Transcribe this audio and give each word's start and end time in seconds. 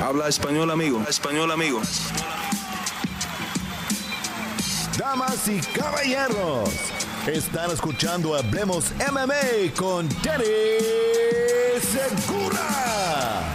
Habla 0.00 0.28
español, 0.28 0.70
amigo. 0.70 1.02
Español, 1.08 1.50
amigo. 1.50 1.80
Damas 4.96 5.48
y 5.48 5.58
caballeros, 5.76 6.70
están 7.26 7.72
escuchando 7.72 8.36
Hablemos 8.36 8.92
MMA 9.10 9.74
con 9.76 10.08
Danny 10.22 10.44
Segura. 11.80 13.52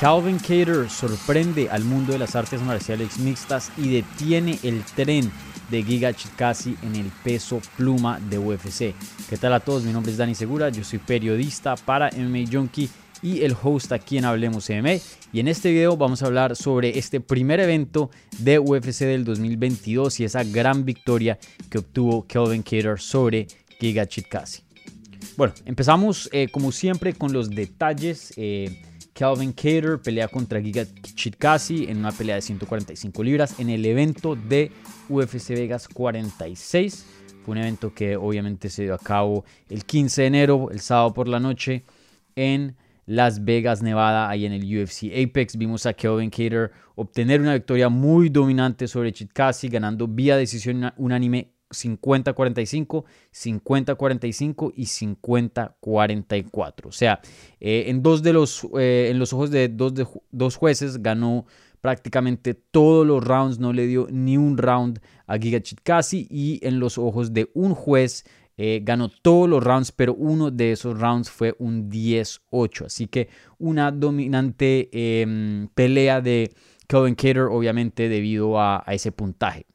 Calvin 0.00 0.38
Cater 0.38 0.88
sorprende 0.88 1.68
al 1.70 1.84
mundo 1.84 2.12
de 2.12 2.20
las 2.20 2.34
artes 2.36 2.62
marciales 2.62 3.18
mixtas 3.18 3.70
y 3.76 3.90
detiene 3.90 4.58
el 4.62 4.82
tren 4.96 5.30
de 5.70 5.82
Giga 5.82 6.14
Chikasi 6.14 6.76
en 6.82 6.96
el 6.96 7.12
peso 7.22 7.60
pluma 7.76 8.18
de 8.18 8.38
UFC. 8.38 8.94
¿Qué 9.28 9.36
tal 9.38 9.52
a 9.52 9.60
todos? 9.60 9.82
Mi 9.82 9.92
nombre 9.92 10.12
es 10.12 10.18
Dani 10.18 10.34
Segura, 10.34 10.70
yo 10.70 10.84
soy 10.84 11.00
periodista 11.00 11.76
para 11.76 12.10
MMA 12.10 12.50
Junkie 12.50 12.88
y 13.24 13.42
el 13.42 13.56
host 13.60 13.90
aquí 13.90 14.18
en 14.18 14.26
Hablemos 14.26 14.68
MMA. 14.68 14.96
Y 15.32 15.40
en 15.40 15.48
este 15.48 15.72
video 15.72 15.96
vamos 15.96 16.22
a 16.22 16.26
hablar 16.26 16.54
sobre 16.54 16.98
este 16.98 17.20
primer 17.20 17.58
evento 17.58 18.10
de 18.38 18.58
UFC 18.58 19.00
del 19.00 19.24
2022 19.24 20.20
y 20.20 20.24
esa 20.24 20.44
gran 20.44 20.84
victoria 20.84 21.38
que 21.70 21.78
obtuvo 21.78 22.26
Kelvin 22.26 22.62
Cater 22.62 23.00
sobre 23.00 23.46
Giga 23.80 24.06
Chikasi. 24.06 24.62
Bueno, 25.38 25.54
empezamos 25.64 26.28
eh, 26.32 26.48
como 26.48 26.70
siempre 26.70 27.14
con 27.14 27.32
los 27.32 27.48
detalles. 27.48 28.34
Eh, 28.36 28.82
Calvin 29.14 29.52
Cater 29.52 30.00
pelea 30.02 30.28
contra 30.28 30.60
Giga 30.60 30.84
Chikasi 31.14 31.86
en 31.88 31.96
una 31.96 32.12
pelea 32.12 32.34
de 32.34 32.42
145 32.42 33.22
libras 33.24 33.58
en 33.58 33.70
el 33.70 33.86
evento 33.86 34.36
de 34.36 34.70
UFC 35.08 35.48
Vegas 35.50 35.88
46. 35.88 37.06
Fue 37.42 37.52
un 37.52 37.58
evento 37.58 37.94
que 37.94 38.16
obviamente 38.16 38.68
se 38.68 38.82
dio 38.82 38.92
a 38.92 38.98
cabo 38.98 39.46
el 39.70 39.86
15 39.86 40.20
de 40.20 40.26
enero, 40.26 40.68
el 40.70 40.80
sábado 40.80 41.14
por 41.14 41.26
la 41.26 41.40
noche, 41.40 41.84
en 42.36 42.76
Las 43.06 43.44
Vegas, 43.44 43.82
Nevada, 43.82 44.28
ahí 44.28 44.46
en 44.46 44.52
el 44.52 44.64
UFC 44.64 45.04
Apex. 45.12 45.56
Vimos 45.56 45.86
a 45.86 45.94
Kelvin 45.94 46.30
Cater 46.30 46.72
obtener 46.94 47.40
una 47.40 47.54
victoria 47.54 47.88
muy 47.88 48.28
dominante 48.28 48.88
sobre 48.88 49.12
Chikasi, 49.12 49.68
ganando 49.68 50.08
vía 50.08 50.36
decisión 50.36 50.92
unánime 50.96 51.52
50-45, 51.70 53.04
50-45 53.32 54.72
y 54.76 54.84
50-44. 54.84 56.86
O 56.86 56.92
sea, 56.92 57.20
eh, 57.60 57.84
en, 57.88 58.02
dos 58.02 58.22
de 58.22 58.32
los, 58.32 58.66
eh, 58.78 59.08
en 59.10 59.18
los 59.18 59.32
ojos 59.32 59.50
de 59.50 59.68
dos, 59.68 59.94
de 59.94 60.06
dos 60.30 60.56
jueces 60.56 61.02
ganó 61.02 61.46
prácticamente 61.80 62.54
todos 62.54 63.06
los 63.06 63.22
rounds, 63.22 63.58
no 63.58 63.74
le 63.74 63.86
dio 63.86 64.06
ni 64.10 64.38
un 64.38 64.56
round 64.56 65.00
a 65.26 65.36
Giga 65.36 65.60
Chikasi 65.60 66.26
y 66.30 66.66
en 66.66 66.80
los 66.80 66.96
ojos 66.96 67.34
de 67.34 67.50
un 67.52 67.74
juez 67.74 68.24
eh, 68.56 68.80
ganó 68.82 69.08
todos 69.08 69.48
los 69.48 69.62
rounds, 69.62 69.92
pero 69.92 70.14
uno 70.14 70.50
de 70.50 70.72
esos 70.72 70.98
rounds 70.98 71.30
fue 71.30 71.54
un 71.58 71.90
10-8. 71.90 72.86
Así 72.86 73.06
que 73.06 73.28
una 73.58 73.90
dominante 73.90 74.88
em, 74.92 75.68
pelea 75.74 76.20
de 76.20 76.52
Kelvin 76.86 77.14
Cater, 77.14 77.48
obviamente 77.50 78.08
debido 78.08 78.60
a 78.60 78.84
ese 78.88 79.12
puntaje. 79.12 79.66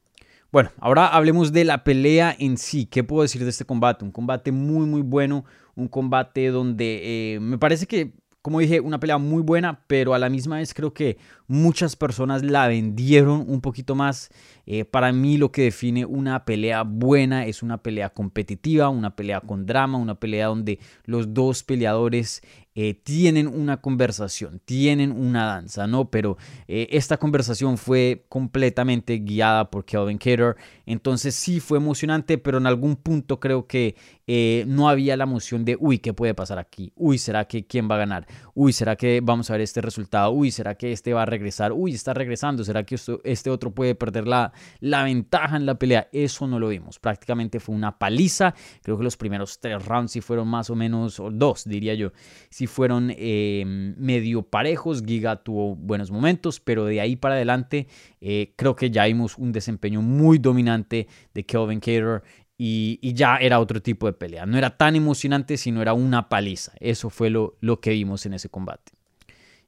Bueno, 0.52 0.70
ahora 0.78 1.06
hablemos 1.06 1.52
de 1.52 1.64
la 1.64 1.84
pelea 1.84 2.34
en 2.36 2.56
sí. 2.56 2.86
¿Qué 2.86 3.04
puedo 3.04 3.22
decir 3.22 3.44
de 3.44 3.50
este 3.50 3.64
combate? 3.64 4.04
Un 4.04 4.10
combate 4.10 4.50
muy, 4.50 4.84
muy 4.84 5.00
bueno. 5.00 5.44
Un 5.76 5.86
combate 5.86 6.48
donde 6.48 7.34
eh, 7.34 7.40
me 7.40 7.56
parece 7.56 7.86
que, 7.86 8.14
como 8.42 8.60
dije, 8.60 8.80
una 8.80 8.98
pelea 8.98 9.18
muy 9.18 9.42
buena, 9.42 9.84
pero 9.86 10.14
a 10.14 10.18
la 10.18 10.30
misma 10.30 10.56
vez 10.56 10.72
creo 10.72 10.94
que 10.94 11.18
muchas 11.46 11.94
personas 11.94 12.42
la 12.42 12.68
vendieron 12.68 13.44
un 13.48 13.60
poquito 13.60 13.94
más. 13.94 14.30
Eh, 14.64 14.84
para 14.84 15.12
mí 15.12 15.36
lo 15.36 15.52
que 15.52 15.62
define 15.62 16.06
una 16.06 16.44
pelea 16.44 16.82
buena 16.82 17.44
es 17.44 17.62
una 17.62 17.82
pelea 17.82 18.10
competitiva, 18.10 18.88
una 18.88 19.14
pelea 19.14 19.40
con 19.40 19.66
drama, 19.66 19.98
una 19.98 20.14
pelea 20.14 20.46
donde 20.46 20.78
los 21.04 21.34
dos 21.34 21.64
peleadores 21.64 22.40
eh, 22.76 22.94
tienen 22.94 23.48
una 23.48 23.80
conversación, 23.80 24.60
tienen 24.64 25.10
una 25.10 25.44
danza, 25.44 25.88
¿no? 25.88 26.08
Pero 26.08 26.38
eh, 26.68 26.86
esta 26.92 27.16
conversación 27.16 27.76
fue 27.76 28.24
completamente 28.28 29.18
guiada 29.18 29.70
por 29.70 29.84
Kelvin 29.84 30.18
Cater, 30.18 30.56
entonces 30.86 31.34
sí 31.34 31.58
fue 31.58 31.78
emocionante, 31.78 32.38
pero 32.38 32.58
en 32.58 32.66
algún 32.66 32.94
punto 32.94 33.40
creo 33.40 33.66
que 33.66 33.96
eh, 34.32 34.62
no 34.68 34.88
había 34.88 35.16
la 35.16 35.24
emoción 35.24 35.64
de, 35.64 35.76
uy, 35.80 35.98
¿qué 35.98 36.14
puede 36.14 36.34
pasar 36.34 36.60
aquí? 36.60 36.92
Uy, 36.94 37.18
¿será 37.18 37.46
que 37.46 37.66
quién 37.66 37.90
va 37.90 37.96
a 37.96 37.98
ganar? 37.98 38.28
Uy, 38.54 38.72
¿será 38.72 38.94
que 38.94 39.20
vamos 39.20 39.50
a 39.50 39.54
ver 39.54 39.62
este 39.62 39.80
resultado? 39.80 40.30
Uy, 40.30 40.52
¿será 40.52 40.76
que 40.76 40.92
este 40.92 41.12
va 41.12 41.22
a 41.22 41.26
regresar? 41.26 41.72
Uy, 41.72 41.94
está 41.94 42.14
regresando, 42.14 42.62
¿será 42.62 42.84
que 42.84 42.96
este 43.24 43.50
otro 43.50 43.74
puede 43.74 43.96
perder 43.96 44.28
la, 44.28 44.52
la 44.78 45.02
ventaja 45.02 45.56
en 45.56 45.66
la 45.66 45.74
pelea? 45.74 46.08
Eso 46.12 46.46
no 46.46 46.60
lo 46.60 46.68
vimos, 46.68 47.00
prácticamente 47.00 47.58
fue 47.58 47.74
una 47.74 47.98
paliza, 47.98 48.54
creo 48.82 48.96
que 48.96 49.02
los 49.02 49.16
primeros 49.16 49.58
tres 49.58 49.84
rounds 49.84 50.12
sí 50.12 50.20
fueron 50.20 50.46
más 50.46 50.70
o 50.70 50.76
menos, 50.76 51.18
o 51.18 51.32
dos 51.32 51.64
diría 51.64 51.94
yo, 51.94 52.12
si 52.50 52.68
fueron 52.68 53.12
eh, 53.16 53.64
medio 53.66 54.42
parejos. 54.42 55.02
Giga 55.04 55.42
tuvo 55.42 55.74
buenos 55.74 56.12
momentos, 56.12 56.60
pero 56.60 56.84
de 56.84 57.00
ahí 57.00 57.16
para 57.16 57.34
adelante 57.34 57.88
eh, 58.20 58.52
creo 58.56 58.76
que 58.76 58.90
ya 58.90 59.06
vimos 59.06 59.38
un 59.38 59.50
desempeño 59.50 60.02
muy 60.02 60.38
dominante 60.38 61.08
de 61.34 61.44
Kelvin 61.44 61.80
Cater. 61.80 62.22
Y, 62.62 63.14
ya 63.14 63.38
era 63.38 63.58
otro 63.58 63.80
tipo 63.80 64.06
de 64.06 64.12
pelea. 64.12 64.44
No 64.44 64.58
era 64.58 64.76
tan 64.76 64.94
emocionante, 64.94 65.56
sino 65.56 65.80
era 65.80 65.94
una 65.94 66.28
paliza. 66.28 66.72
Eso 66.78 67.08
fue 67.08 67.30
lo, 67.30 67.56
lo 67.60 67.80
que 67.80 67.92
vimos 67.92 68.26
en 68.26 68.34
ese 68.34 68.50
combate. 68.50 68.92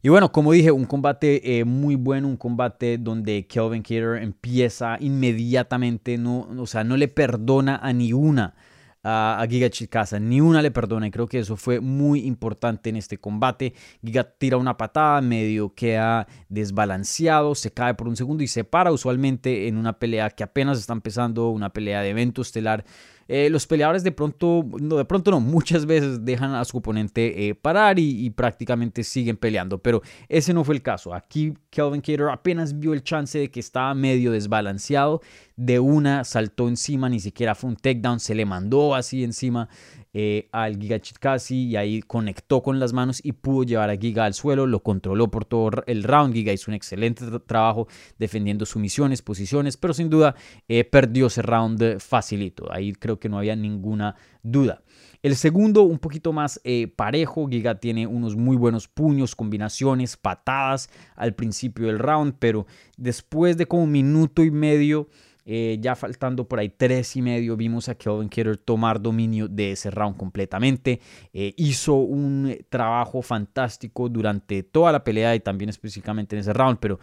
Y 0.03 0.11
bueno, 0.11 0.31
como 0.31 0.53
dije, 0.53 0.73
un 0.73 0.85
combate 0.85 1.59
eh, 1.59 1.65
muy 1.65 1.95
bueno, 1.95 2.29
un 2.29 2.37
combate 2.37 2.99
donde 2.99 3.47
Kelvin 3.47 3.81
Cater 3.81 4.23
empieza 4.23 4.99
inmediatamente, 5.01 6.19
no, 6.19 6.47
o 6.59 6.67
sea, 6.67 6.85
no 6.85 6.99
le 6.99 7.09
perdona 7.09 7.77
a 7.77 7.95
ni 7.95 8.13
una 8.13 8.55
a, 9.03 9.45
Giga 9.49 9.71
Chikasa. 9.71 10.19
Ni 10.19 10.41
una 10.41 10.63
le 10.63 10.71
perdona 10.71 11.07
y 11.07 11.11
creo 11.11 11.27
que 11.27 11.41
eso 11.41 11.57
fue 11.57 11.81
muy 11.81 12.21
importante 12.21 12.91
en 12.91 12.97
este 12.97 13.19
combate. 13.19 13.75
Giga 14.05 14.25
tira 14.25 14.57
una 14.57 14.77
patada, 14.77 15.21
medio 15.21 15.75
queda 15.75 16.27
desbalanceado, 16.49 17.55
se 17.55 17.73
cae 17.73 17.95
por 17.95 18.09
un 18.09 18.17
segundo 18.17 18.43
y 18.43 18.49
se 18.49 18.65
para 18.65 18.93
usualmente 18.93 19.69
en 19.69 19.77
una 19.77 19.99
pelea 19.99 20.31
que 20.31 20.45
apenas 20.45 20.79
está 20.79 20.93
empezando, 20.93 21.51
una 21.51 21.73
pelea 21.73 22.03
de 22.03 22.11
evento 22.11 22.43
estelar 22.43 22.85
eh, 23.35 23.49
los 23.49 23.67
peleadores 23.67 24.05
de 24.05 24.13
pronto, 24.13 24.63
no, 24.79 24.99
de 24.99 25.07
pronto 25.07 25.31
no, 25.31 25.41
muchas 25.41 25.87
veces 25.87 26.23
dejan 26.23 26.55
a 26.55 26.67
su 26.67 26.77
oponente 26.77 27.49
eh, 27.49 27.55
parar 27.55 27.99
y, 27.99 28.29
prácticamente 28.29 29.03
siguen 29.03 29.39
peleando, 29.39 29.79
pero 29.79 30.03
ese 30.29 30.53
no 30.53 30.65
fue 30.65 30.75
el 30.75 30.83
caso. 30.83 31.15
Aquí 31.15 31.55
Kelvin 31.71 32.03
Cater 32.03 32.29
apenas 32.29 32.79
vio 32.79 32.93
el 32.93 33.03
chance 33.03 33.39
de 33.39 33.51
que 33.51 33.59
estaba 33.59 33.95
medio 33.95 34.33
desbalanceado, 34.33 35.23
de 35.57 35.81
una 35.81 36.25
saltó 36.25 36.69
encima, 36.69 37.09
ni 37.09 37.21
siquiera 37.21 37.55
fue 37.55 37.71
un 37.71 37.77
takedown, 37.77 38.21
se 38.21 38.35
le 38.35 38.45
mandó 38.45 38.95
así 38.95 39.25
encima 39.25 39.71
eh, 40.15 40.49
al 40.53 40.79
Giga 40.79 41.01
Chitkasi 41.01 41.69
y 41.69 41.77
ahí 41.77 42.03
conectó 42.03 42.63
con 42.63 42.79
las 42.79 42.93
manos 42.93 43.21
y 43.25 43.33
pudo 43.33 43.65
llevar 43.65 43.91
a 43.91 43.97
Giga 43.97 44.25
al 44.25 44.35
suelo, 44.35 44.67
lo 44.67 44.83
controló 44.83 45.31
por 45.31 45.45
todo 45.45 45.71
el 45.87 46.03
round. 46.03 46.35
Giga 46.35 46.53
hizo 46.53 46.71
un 46.71 46.75
excelente 46.75 47.25
trabajo 47.47 47.89
defendiendo 48.19 48.67
sumisiones, 48.67 49.23
posiciones, 49.23 49.77
pero 49.77 49.95
sin 49.95 50.11
duda 50.11 50.35
eh, 50.69 50.85
perdió 50.85 51.27
ese 51.29 51.43
round 51.43 51.99
facilito. 51.99 52.71
Ahí 52.73 52.93
creo 52.93 53.19
que 53.19 53.29
no 53.29 53.39
había 53.39 53.57
ninguna 53.57 54.17
duda. 54.43 54.83
El 55.23 55.37
segundo, 55.37 55.85
un 55.85 55.99
poquito 55.99 56.33
más 56.33 56.61
eh, 56.65 56.89
parejo. 56.89 57.47
Giga 57.47 57.77
tiene 57.77 58.09
unos 58.09 58.35
muy 58.35 58.57
buenos 58.57 58.89
puños, 58.89 59.37
combinaciones, 59.37 60.17
patadas 60.17 60.91
al 61.15 61.35
principio 61.35 61.87
del 61.87 62.01
round, 62.01 62.35
pero 62.41 62.67
después 62.97 63.57
de 63.57 63.67
como 63.67 63.85
un 63.85 63.93
minuto 63.93 64.43
y 64.43 64.51
medio 64.51 65.09
eh, 65.45 65.79
ya 65.81 65.95
faltando 65.95 66.47
por 66.47 66.59
ahí 66.59 66.69
tres 66.69 67.17
y 67.17 67.23
medio, 67.23 67.57
vimos 67.57 67.89
a 67.89 67.95
Kelvin 67.95 68.29
Cater 68.29 68.57
tomar 68.57 69.01
dominio 69.01 69.49
de 69.49 69.73
ese 69.73 69.91
round 69.91 70.17
completamente. 70.17 71.01
Eh, 71.33 71.55
hizo 71.57 71.95
un 71.95 72.57
trabajo 72.69 73.23
fantástico 73.23 74.09
durante 74.09 74.63
toda 74.63 74.93
la 74.93 75.03
pelea 75.05 75.35
y 75.35 75.41
también 75.41 75.71
específicamente 75.71 76.37
en 76.37 76.41
ese 76.41 76.53
round, 76.53 76.79
pero 76.79 76.99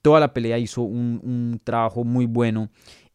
toda 0.00 0.20
la 0.20 0.32
pelea 0.32 0.58
hizo 0.58 0.82
un, 0.82 1.60
trabajo 1.64 2.04
muy 2.04 2.26
bueno 2.26 2.70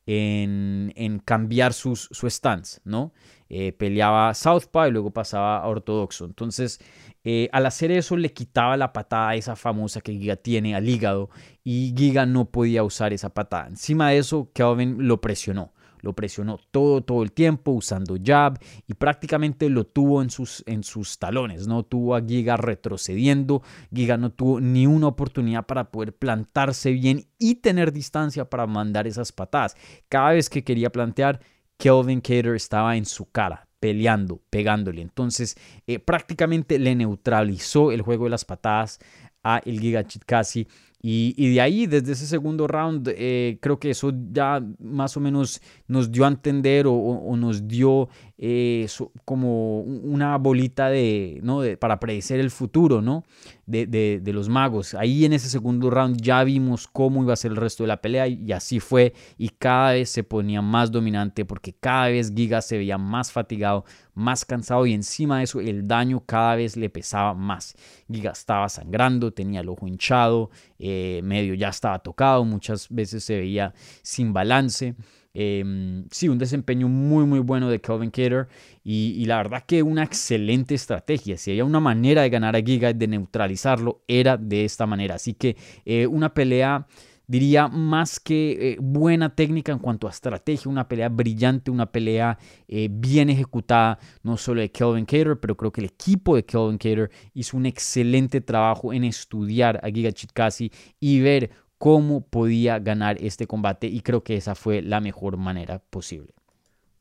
en, 0.07 1.22
cambiar 1.25 1.73
sus, 1.73 2.07
su 2.12 2.29
stance, 2.29 2.79
¿no? 2.85 3.13
Eh, 3.50 3.73
peleaba 3.73 4.34
Southpaw 4.34 4.88
y 4.88 4.91
luego 4.91 5.12
pasaba 5.12 5.59
a 5.59 5.68
ortodoxo. 5.68 6.25
Entonces, 6.25 6.79
eh, 7.23 7.50
al 7.51 7.66
hacer 7.66 7.91
eso 7.91 8.16
le 8.16 8.34
quitaba 8.34 8.78
la 8.78 8.94
patada 8.94 9.35
esa 9.35 9.56
famosa 9.56 10.01
que 10.01 10.13
Giga 10.13 10.38
tiene 10.38 10.75
al 10.75 10.88
hígado 10.88 11.30
y 11.63 11.94
Giga 11.95 12.25
no 12.25 12.45
podía 12.45 12.83
usar 12.83 13.13
esa 13.13 13.30
patada. 13.30 13.68
Encima 13.68 14.09
de 14.09 14.19
eso, 14.19 14.50
Kelvin 14.54 15.07
lo 15.07 15.19
presionó. 15.19 15.74
Lo 16.07 16.13
presionó 16.13 16.57
todo, 16.71 17.01
todo 17.01 17.21
el 17.21 17.33
tiempo 17.33 17.71
usando 17.71 18.15
jab 18.24 18.57
y 18.88 18.94
prácticamente 18.94 19.68
lo 19.68 19.86
tuvo 19.86 20.21
en 20.21 20.30
sus, 20.30 20.63
en 20.65 20.86
sus 20.86 21.19
talones. 21.19 21.68
No 21.68 21.83
tuvo 21.83 22.15
a 22.15 22.21
Giga 22.21 22.56
retrocediendo. 22.56 23.62
Giga 23.94 24.15
no 24.15 24.31
tuvo 24.31 24.62
ni 24.62 24.88
una 24.88 25.07
oportunidad 25.07 25.65
para 25.65 25.92
poder 25.92 26.15
plantarse 26.15 26.92
bien 26.92 27.25
y 27.38 27.56
tener 27.56 27.92
distancia 27.92 28.50
para 28.50 28.68
mandar 28.68 29.06
esas 29.06 29.33
patadas. 29.33 29.75
Cada 30.07 30.30
vez 30.30 30.50
que 30.50 30.63
quería 30.63 30.94
plantear, 30.94 31.42
Kelvin 31.75 32.21
Cater 32.21 32.56
estaba 32.56 32.95
en 32.95 33.06
su 33.06 33.30
cara 33.30 33.68
peleando, 33.81 34.42
pegándole. 34.50 35.01
Entonces, 35.01 35.57
eh, 35.88 36.00
prácticamente 36.00 36.80
le 36.80 36.95
neutralizó 36.95 37.92
el 37.92 38.01
juego 38.01 38.24
de 38.24 38.30
las 38.30 38.45
patadas 38.45 39.00
a 39.44 39.62
el 39.65 39.81
Giga 39.81 40.07
Chitkasi 40.07 40.69
Y, 40.99 41.53
de 41.53 41.61
ahí, 41.61 41.85
desde 41.85 42.13
ese 42.13 42.25
segundo 42.25 42.67
round, 42.67 43.07
eh, 43.15 43.59
creo 43.61 43.79
que 43.79 43.91
eso 43.91 44.11
ya 44.31 44.63
más 44.79 45.15
o 45.15 45.19
menos 45.19 45.61
nos 45.88 46.11
dio 46.11 46.25
a 46.25 46.27
entender 46.27 46.85
o, 46.88 47.35
nos 47.38 47.67
dio 47.67 48.09
eh, 48.39 48.88
como 49.25 49.81
una 49.81 50.38
bolita 50.38 50.89
de, 50.89 51.39
¿no? 51.42 51.62
para 51.80 52.00
predecir 52.00 52.39
el 52.39 52.51
futuro 52.51 53.01
¿no? 53.01 53.24
De, 53.66 54.22
los 54.25 54.48
magos. 54.48 54.94
Ahí 54.94 55.25
en 55.25 55.34
ese 55.34 55.50
segundo 55.50 55.89
round 55.89 56.22
ya 56.22 56.44
vimos 56.44 56.88
cómo 56.88 57.24
iba 57.24 57.34
a 57.34 57.36
ser 57.36 57.51
el 57.51 57.57
resto 57.57 57.84
de 57.84 57.88
la 57.88 58.01
pelea 58.01 58.28
y 58.28 58.51
así 58.51 58.80
fue. 58.80 59.13
Y 59.38 59.50
cada 59.50 59.94
vez 59.94 60.10
se 60.10 60.24
ponía 60.24 60.62
más 60.62 60.92
dominante 60.92 61.45
porque 61.45 61.74
cada 61.74 62.10
vez 62.10 62.31
Giga 62.34 62.62
se 62.62 62.78
veía 62.78 62.98
más 62.98 63.31
fatigado, 63.31 63.86
más 64.13 64.45
cansado 64.45 64.86
y 64.86 64.94
encima 64.94 65.40
de 65.40 65.45
eso 65.45 65.60
el 65.60 65.88
daño 65.88 66.24
cada 66.25 66.56
vez 66.56 66.78
le 66.78 66.90
pesaba 66.90 67.33
más. 67.33 67.75
Giga 68.12 68.31
estaba 68.31 68.69
sangrando, 68.69 69.31
tenía 69.31 69.62
el 69.62 69.69
ojo 69.69 69.88
hinchado, 69.88 70.51
eh, 70.78 71.22
medio 71.24 71.56
ya 71.56 71.69
estaba 71.69 72.00
tocado, 72.00 72.45
muchas 72.45 72.88
veces 72.90 73.24
se 73.24 73.38
veía 73.38 73.74
sin 74.04 74.31
balance. 74.33 74.95
Em, 75.33 76.06
sí, 76.12 76.29
un 76.29 76.38
desempeño 76.38 76.88
muy, 76.88 77.25
muy 77.25 77.39
bueno 77.39 77.69
de 77.69 77.79
Kelvin 77.79 78.09
Cater 78.09 78.47
y, 78.83 79.25
la 79.25 79.38
verdad 79.38 79.63
que 79.68 79.83
una 79.83 80.03
excelente 80.03 80.75
estrategia. 80.75 81.38
Si 81.38 81.51
había 81.51 81.65
una 81.65 81.79
manera 81.79 82.21
de 82.21 82.29
ganar 82.29 82.56
a 82.56 82.62
Giga, 82.62 82.94
de 82.94 83.07
neutralizarlo, 83.07 84.01
era 84.07 84.38
de 84.38 84.65
esta 84.65 84.85
manera. 84.85 85.15
Así 85.15 85.33
que 85.33 85.56
eh, 85.85 86.07
una 86.07 86.33
pelea 86.33 86.88
diría 87.27 87.68
más 87.68 88.19
que 88.19 88.51
eh, 88.51 88.77
buena 88.79 89.35
técnica 89.35 89.71
en 89.71 89.79
cuanto 89.79 90.07
a 90.07 90.12
estrategia, 90.12 90.71
una 90.71 90.88
pelea 90.88 91.09
brillante, 91.09 91.69
una 91.69 91.91
pelea 91.91 92.38
eh, 92.68 92.88
bien 92.89 93.30
ejecutada, 93.30 94.00
no 94.23 94.38
solo 94.38 94.62
de 94.62 94.71
Kelvin 94.71 95.06
Cater, 95.06 95.38
pero 95.39 95.56
creo 95.56 95.71
que 95.71 95.81
el 95.81 95.88
equipo 95.88 96.35
de 96.35 96.45
Kelvin 96.45 96.77
Cater 96.77 97.12
hizo 97.33 97.57
un 97.57 97.65
excelente 97.65 98.41
trabajo 98.41 98.94
en 98.94 99.03
estudiar 99.03 99.80
a 99.83 99.89
Giga 99.89 100.12
Chitkasi 100.12 100.71
y 101.00 101.19
ver 101.19 101.51
cómo 101.77 102.21
podía 102.21 102.79
ganar 102.79 103.18
este 103.19 103.47
combate 103.47 103.88
y 103.88 104.01
creo 104.01 104.24
que 104.24 104.35
esa 104.35 104.56
fue 104.56 104.81
la 104.81 105.00
mejor 105.00 105.38
manera 105.38 105.79
posible. 105.89 106.33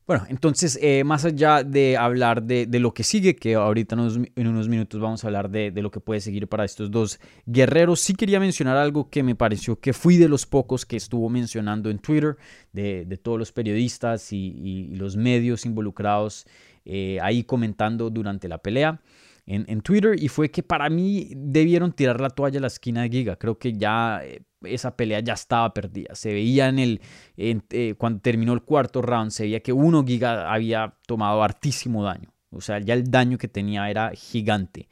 Bueno, 0.07 0.25
entonces, 0.29 0.79
eh, 0.81 1.03
más 1.03 1.25
allá 1.25 1.65
de 1.65 1.97
hablar 1.97 2.45
de, 2.45 2.69
lo 2.79 2.95
que 2.95 3.03
sigue, 3.03 3.35
que 3.35 3.57
ahorita 3.57 3.97
en 3.97 4.47
unos, 4.47 4.69
minutos 4.69 5.01
vamos 5.01 5.25
a 5.25 5.27
hablar 5.27 5.51
de, 5.51 5.73
lo 5.83 5.91
que 5.91 5.99
puede 5.99 6.21
seguir 6.21 6.47
para 6.47 6.65
estos 6.65 6.93
dos 6.93 7.19
guerreros, 7.45 8.01
sí 8.01 8.15
quería 8.15 8.39
mencionar 8.39 8.77
algo 8.77 9.11
que 9.11 9.25
me 9.25 9.35
pareció 9.35 9.81
que 9.81 9.93
fui 9.93 10.17
de 10.17 10.29
los 10.29 10.47
pocos 10.47 10.87
que 10.87 10.97
estuvo 10.97 11.29
mencionando 11.29 11.91
en 11.91 11.99
Twitter, 11.99 12.37
de, 12.73 13.19
todos 13.21 13.37
los 13.37 13.51
periodistas 13.51 14.33
y, 14.33 14.95
los 14.95 15.17
medios 15.17 15.67
involucrados 15.67 16.47
eh, 16.85 17.19
ahí 17.21 17.43
comentando 17.43 18.09
durante 18.09 18.47
la 18.47 18.59
pelea. 18.59 19.01
En, 19.49 19.81
Twitter 19.81 20.17
y 20.21 20.27
fue 20.27 20.51
que 20.51 20.65
para 20.65 20.91
mí 20.91 21.31
debieron 21.37 21.93
tirar 21.93 22.21
la 22.21 22.31
toalla 22.31 22.59
a 22.59 22.63
la 22.63 22.67
esquina 22.67 23.03
de 23.03 23.11
Giga. 23.11 23.37
Creo 23.37 23.59
que 23.59 23.75
ya 23.75 24.21
eh, 24.25 24.43
esa 24.63 24.97
pelea 24.97 25.21
ya 25.21 25.35
estaba 25.35 25.73
perdida. 25.73 26.17
Se 26.17 26.33
veía 26.33 26.69
en 26.69 26.81
el, 26.81 27.01
eh, 27.37 27.95
cuando 27.97 28.21
terminó 28.21 28.55
el 28.55 28.63
cuarto 28.63 29.03
round, 29.03 29.31
se 29.31 29.45
veía 29.45 29.61
que 29.61 29.73
uno 29.73 30.05
Giga 30.05 30.53
había 30.53 30.97
tomado 31.07 31.45
hartísimo 31.45 32.03
daño. 32.03 32.33
O 32.51 32.61
sea, 32.61 32.79
ya 32.81 32.95
el 32.95 33.11
daño 33.11 33.39
que 33.39 33.49
tenía 33.49 33.89
era 33.91 34.11
gigante. 34.15 34.89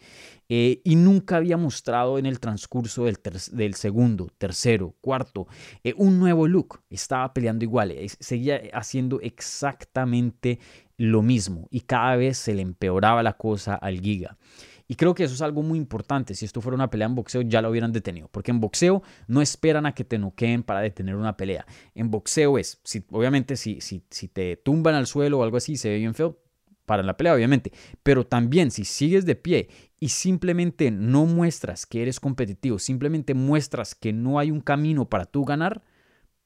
Eh, 0.56 0.80
y 0.84 0.94
nunca 0.94 1.38
había 1.38 1.56
mostrado 1.56 2.16
en 2.16 2.26
el 2.26 2.38
transcurso 2.38 3.06
del, 3.06 3.18
del 3.50 3.74
segundo, 3.74 4.30
tercero, 4.38 4.94
cuarto, 5.00 5.48
eh, 5.82 5.94
un 5.96 6.20
nuevo 6.20 6.46
look. 6.46 6.80
Estaba 6.90 7.34
peleando 7.34 7.64
igual, 7.64 7.92
seguía 8.20 8.60
haciendo 8.72 9.20
exactamente 9.20 10.60
lo 10.96 11.22
mismo 11.22 11.66
y 11.72 11.80
cada 11.80 12.14
vez 12.14 12.38
se 12.38 12.54
le 12.54 12.62
empeoraba 12.62 13.24
la 13.24 13.32
cosa 13.32 13.74
al 13.74 14.00
Giga. 14.00 14.38
Y 14.86 14.94
creo 14.94 15.12
que 15.12 15.24
eso 15.24 15.34
es 15.34 15.42
algo 15.42 15.64
muy 15.64 15.76
importante. 15.76 16.36
Si 16.36 16.44
esto 16.44 16.60
fuera 16.60 16.76
una 16.76 16.88
pelea 16.88 17.08
en 17.08 17.16
boxeo, 17.16 17.42
ya 17.42 17.60
lo 17.60 17.70
hubieran 17.70 17.90
detenido. 17.90 18.28
Porque 18.28 18.52
en 18.52 18.60
boxeo 18.60 19.02
no 19.26 19.42
esperan 19.42 19.86
a 19.86 19.94
que 19.94 20.04
te 20.04 20.18
noqueen 20.18 20.62
para 20.62 20.82
detener 20.82 21.16
una 21.16 21.36
pelea. 21.36 21.66
En 21.96 22.12
boxeo 22.12 22.58
es, 22.58 22.80
si, 22.84 23.04
obviamente, 23.10 23.56
si, 23.56 23.80
si, 23.80 24.04
si 24.08 24.28
te 24.28 24.56
tumban 24.56 24.94
al 24.94 25.08
suelo 25.08 25.40
o 25.40 25.42
algo 25.42 25.56
así, 25.56 25.76
se 25.76 25.88
ve 25.88 25.96
bien 25.96 26.14
feo, 26.14 26.38
para 26.86 27.02
la 27.02 27.16
pelea, 27.16 27.34
obviamente. 27.34 27.72
Pero 28.02 28.26
también 28.26 28.70
si 28.70 28.84
sigues 28.84 29.24
de 29.24 29.36
pie 29.36 29.68
y 30.04 30.10
simplemente 30.10 30.90
no 30.90 31.24
muestras 31.24 31.86
que 31.86 32.02
eres 32.02 32.20
competitivo, 32.20 32.78
simplemente 32.78 33.32
muestras 33.32 33.94
que 33.94 34.12
no 34.12 34.38
hay 34.38 34.50
un 34.50 34.60
camino 34.60 35.08
para 35.08 35.24
tú 35.24 35.46
ganar, 35.46 35.80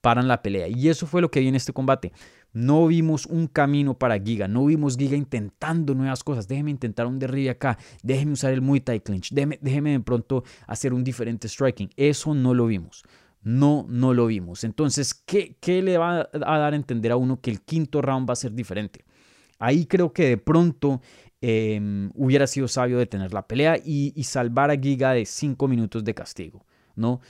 paran 0.01 0.29
la 0.29 0.43
pelea. 0.43 0.69
Y 0.69 0.89
eso 0.89 1.09
fue 1.09 1.21
lo 1.21 1.33
que 1.33 1.41
vi 1.41 1.49
en 1.49 1.57
este 1.57 1.73
combate. 1.73 2.13
No 2.53 2.87
vimos 2.87 3.27
un 3.27 3.49
camino 3.49 3.99
para 3.99 4.17
Giga, 4.21 4.47
no 4.47 4.67
vimos 4.67 4.97
Giga 4.97 5.17
intentando 5.17 5.93
nuevas 5.97 6.23
cosas. 6.23 6.47
Déjeme 6.47 6.71
intentar 6.71 7.09
un 7.09 7.19
derribe 7.19 7.51
acá, 7.51 7.77
déjeme 8.05 8.35
usar 8.35 8.53
el 8.53 8.63
Muay 8.63 8.79
Thai 8.79 9.01
clinch, 9.01 9.33
déjeme, 9.33 9.91
de 9.91 9.99
pronto 9.99 10.45
hacer 10.69 10.95
un 10.95 11.03
diferente 11.03 11.49
striking. 11.49 11.91
Eso 11.97 12.35
no 12.35 12.55
lo 12.55 12.67
vimos. 12.67 13.03
No, 13.43 13.87
no 13.89 14.15
lo 14.15 14.27
vimos. 14.27 14.63
Entonces, 14.63 15.15
¿qué, 15.15 15.57
¿qué, 15.59 15.83
le 15.83 15.99
va 15.99 16.29
a 16.33 16.59
dar 16.59 16.75
a 16.75 16.77
entender 16.77 17.11
a 17.11 17.17
uno 17.17 17.41
que 17.41 17.51
el 17.51 17.61
quinto 17.63 18.03
round 18.03 18.29
va 18.29 18.35
a 18.35 18.37
ser 18.37 18.53
diferente? 18.53 19.05
Ahí 19.59 19.87
creo 19.87 20.13
que 20.13 20.29
de 20.29 20.37
pronto 20.37 21.01
em, 21.41 22.11
hubiera 22.15 22.47
sido 22.47 22.69
sabio 22.69 22.99
detener 22.99 23.33
la 23.33 23.47
pelea 23.47 23.79
y, 23.83 24.13
salvar 24.25 24.71
a 24.71 24.77
Giga 24.77 25.13
de 25.13 25.25
cinco 25.25 25.69
minutos 25.69 26.05
de 26.05 26.15
castigo, 26.15 26.65
¿no? 26.97 27.21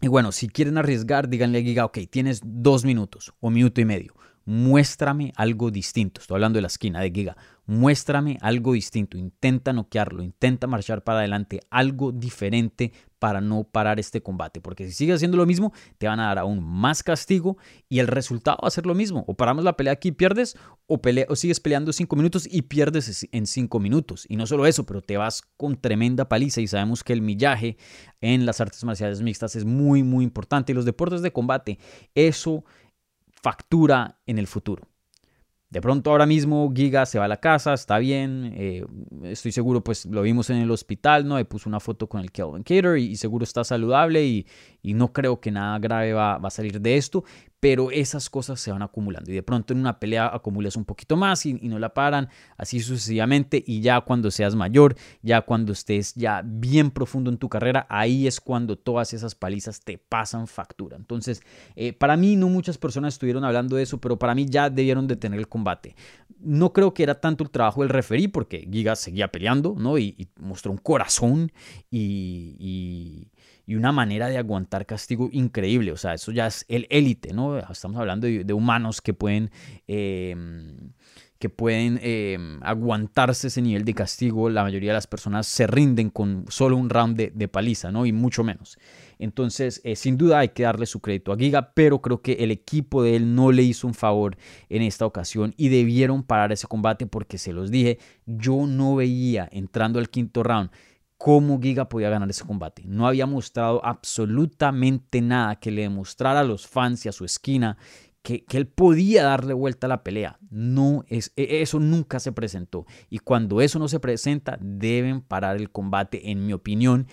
Y 0.00 0.08
bueno, 0.08 0.32
si 0.32 0.48
quieren 0.48 0.76
arriesgar, 0.76 1.28
díganle 1.28 1.58
a 1.58 1.62
Giga, 1.62 1.84
ok, 1.84 1.98
tienes 2.10 2.40
dos 2.44 2.84
minutos 2.84 3.32
o 3.40 3.50
minuto 3.50 3.80
y 3.80 3.84
medio. 3.84 4.14
Muéstrame 4.44 5.32
algo 5.36 5.70
distinto. 5.70 6.20
Estoy 6.20 6.34
hablando 6.34 6.58
de 6.58 6.62
la 6.62 6.66
esquina 6.66 7.00
de 7.00 7.10
Giga. 7.10 7.36
Muéstrame 7.66 8.36
algo 8.42 8.74
distinto. 8.74 9.16
Intenta 9.16 9.72
noquearlo. 9.72 10.22
Intenta 10.22 10.66
marchar 10.66 11.02
para 11.02 11.20
adelante. 11.20 11.60
Algo 11.70 12.12
diferente 12.12 12.92
para 13.24 13.40
no 13.40 13.64
parar 13.64 13.98
este 13.98 14.22
combate. 14.22 14.60
Porque 14.60 14.86
si 14.86 14.92
sigues 14.92 15.16
haciendo 15.16 15.38
lo 15.38 15.46
mismo, 15.46 15.72
te 15.96 16.06
van 16.06 16.20
a 16.20 16.26
dar 16.26 16.40
aún 16.40 16.62
más 16.62 17.02
castigo 17.02 17.56
y 17.88 18.00
el 18.00 18.06
resultado 18.06 18.58
va 18.62 18.68
a 18.68 18.70
ser 18.70 18.84
lo 18.84 18.94
mismo. 18.94 19.24
O 19.26 19.32
paramos 19.32 19.64
la 19.64 19.78
pelea 19.78 19.94
aquí 19.94 20.08
y 20.08 20.12
pierdes, 20.12 20.58
o, 20.86 21.00
o 21.28 21.34
sigues 21.34 21.58
peleando 21.58 21.90
cinco 21.94 22.16
minutos 22.16 22.46
y 22.46 22.60
pierdes 22.60 23.26
en 23.32 23.46
cinco 23.46 23.80
minutos. 23.80 24.26
Y 24.28 24.36
no 24.36 24.46
solo 24.46 24.66
eso, 24.66 24.84
pero 24.84 25.00
te 25.00 25.16
vas 25.16 25.40
con 25.56 25.80
tremenda 25.80 26.28
paliza. 26.28 26.60
Y 26.60 26.66
sabemos 26.66 27.02
que 27.02 27.14
el 27.14 27.22
millaje 27.22 27.78
en 28.20 28.44
las 28.44 28.60
artes 28.60 28.84
marciales 28.84 29.22
mixtas 29.22 29.56
es 29.56 29.64
muy, 29.64 30.02
muy 30.02 30.22
importante. 30.22 30.72
Y 30.72 30.74
los 30.74 30.84
deportes 30.84 31.22
de 31.22 31.32
combate, 31.32 31.78
eso 32.14 32.62
factura 33.30 34.20
en 34.26 34.36
el 34.36 34.46
futuro. 34.46 34.86
De 35.74 35.80
pronto 35.80 36.12
ahora 36.12 36.24
mismo 36.24 36.72
Giga 36.72 37.04
se 37.04 37.18
va 37.18 37.24
a 37.24 37.28
la 37.28 37.38
casa, 37.38 37.74
está 37.74 37.98
bien, 37.98 38.52
eh, 38.54 38.86
estoy 39.24 39.50
seguro, 39.50 39.82
pues 39.82 40.06
lo 40.06 40.22
vimos 40.22 40.48
en 40.50 40.58
el 40.58 40.70
hospital, 40.70 41.26
¿no? 41.26 41.40
Y 41.40 41.42
puso 41.42 41.68
una 41.68 41.80
foto 41.80 42.08
con 42.08 42.20
el 42.20 42.30
Kelvin 42.30 42.62
Cater 42.62 42.96
y, 42.96 43.16
seguro 43.16 43.42
está 43.42 43.64
saludable 43.64 44.24
y, 44.24 44.46
no 44.84 45.12
creo 45.12 45.40
que 45.40 45.50
nada 45.50 45.80
grave 45.80 46.12
va, 46.12 46.36
a 46.36 46.50
salir 46.50 46.80
de 46.80 46.96
esto, 46.96 47.24
pero 47.64 47.90
esas 47.90 48.28
cosas 48.28 48.60
se 48.60 48.70
van 48.72 48.82
acumulando 48.82 49.30
y 49.30 49.34
de 49.34 49.42
pronto 49.42 49.72
en 49.72 49.80
una 49.80 49.98
pelea 49.98 50.26
acumulas 50.26 50.76
un 50.76 50.84
poquito 50.84 51.16
más 51.16 51.46
y, 51.46 51.54
no 51.54 51.78
la 51.78 51.94
paran, 51.94 52.28
así 52.58 52.78
sucesivamente 52.78 53.64
y 53.66 53.80
ya 53.80 54.02
cuando 54.02 54.30
seas 54.30 54.54
mayor, 54.54 54.96
ya 55.22 55.40
cuando 55.40 55.72
estés 55.72 56.12
ya 56.14 56.42
bien 56.44 56.90
profundo 56.90 57.30
en 57.30 57.38
tu 57.38 57.48
carrera, 57.48 57.86
ahí 57.88 58.26
es 58.26 58.38
cuando 58.38 58.76
todas 58.76 59.14
esas 59.14 59.34
palizas 59.34 59.80
te 59.80 59.96
pasan 59.96 60.46
factura. 60.46 60.98
Entonces, 60.98 61.40
eh, 61.74 61.94
para 61.94 62.18
mí 62.18 62.36
no 62.36 62.50
muchas 62.50 62.76
personas 62.76 63.14
estuvieron 63.14 63.44
hablando 63.44 63.76
de 63.76 63.84
eso, 63.84 63.96
pero 63.96 64.18
para 64.18 64.34
mí 64.34 64.44
ya 64.44 64.68
debieron 64.68 65.06
detener 65.06 65.38
el 65.38 65.48
combate. 65.48 65.96
No 66.40 66.74
creo 66.74 66.92
que 66.92 67.02
era 67.02 67.18
tanto 67.18 67.44
el 67.44 67.50
trabajo 67.50 67.80
del 67.80 67.88
referí, 67.88 68.28
porque 68.28 68.68
Giga 68.70 68.94
seguía 68.94 69.28
peleando, 69.32 69.74
¿no? 69.78 69.96
Y, 69.96 70.28
mostró 70.38 70.70
un 70.70 70.76
corazón 70.76 71.50
y 71.90 72.56
y 72.58 73.30
una 73.68 73.92
manera 73.92 74.28
de 74.28 74.38
aguantar 74.38 74.84
castigo 74.84 75.28
increíble. 75.32 75.92
O 75.92 75.96
sea, 75.96 76.14
eso 76.14 76.32
ya 76.32 76.46
es 76.46 76.64
el 76.68 76.86
élite, 76.90 77.32
¿no? 77.32 77.58
Estamos 77.58 77.98
hablando 77.98 78.26
de, 78.26 78.52
humanos 78.52 79.00
que 79.00 79.14
pueden, 79.14 79.50
em, 79.86 80.92
que 81.38 81.48
pueden 81.48 81.98
em, 82.02 82.60
aguantarse 82.62 83.48
ese 83.48 83.62
nivel 83.62 83.84
de 83.84 83.94
castigo. 83.94 84.50
La 84.50 84.62
mayoría 84.62 84.90
de 84.90 84.94
las 84.94 85.06
personas 85.06 85.46
se 85.46 85.66
rinden 85.66 86.10
con 86.10 86.44
solo 86.48 86.76
un 86.76 86.90
round 86.90 87.16
de, 87.16 87.48
paliza, 87.48 87.90
¿no? 87.90 88.04
Y 88.04 88.12
mucho 88.12 88.44
menos. 88.44 88.78
Entonces, 89.18 89.80
eh, 89.84 89.96
sin 89.96 90.18
duda 90.18 90.40
hay 90.40 90.48
que 90.50 90.64
darle 90.64 90.86
su 90.86 91.00
crédito 91.00 91.32
a 91.32 91.36
Giga, 91.36 91.72
pero 91.72 92.02
creo 92.02 92.20
que 92.20 92.32
el 92.34 92.50
equipo 92.50 93.02
de 93.02 93.16
él 93.16 93.34
no 93.34 93.52
le 93.52 93.62
hizo 93.62 93.86
un 93.86 93.94
favor 93.94 94.36
en 94.68 94.82
esta 94.82 95.06
ocasión 95.06 95.54
y 95.56 95.68
debieron 95.68 96.22
parar 96.22 96.52
ese 96.52 96.66
combate 96.66 97.06
porque 97.06 97.38
se 97.38 97.52
los 97.52 97.70
dije, 97.70 97.98
yo 98.26 98.66
no 98.66 98.96
veía 98.96 99.48
entrando 99.52 99.98
al 99.98 100.10
quinto 100.10 100.42
round 100.42 100.70
cómo 101.24 101.58
Giga 101.58 101.88
podía 101.88 102.10
ganar 102.10 102.28
ese 102.28 102.44
combate. 102.44 102.82
No 102.84 103.06
había 103.06 103.24
mostrado 103.24 103.82
absolutamente 103.82 105.22
nada 105.22 105.56
que 105.56 105.70
le 105.70 105.80
demostrara 105.80 106.40
a 106.40 106.44
los 106.44 106.66
fans 106.66 107.06
y 107.06 107.08
a 107.08 107.12
su 107.12 107.24
esquina 107.24 107.78
que, 108.20 108.44
él 108.50 108.66
podía 108.66 109.24
darle 109.24 109.54
vuelta 109.54 109.86
a 109.86 109.88
la 109.88 110.04
pelea. 110.04 110.38
No 110.50 111.02
es, 111.08 111.32
e, 111.34 111.62
eso 111.62 111.80
nunca 111.80 112.20
se 112.20 112.32
presentó. 112.32 112.84
Y 113.08 113.20
cuando 113.20 113.62
eso 113.62 113.78
no 113.78 113.88
se 113.88 114.00
presenta, 114.00 114.58
deben 114.60 115.22
parar 115.22 115.56
el 115.56 115.70
combate, 115.70 116.30
en 116.30 116.44
mi 116.44 116.52
opinión. 116.52 117.06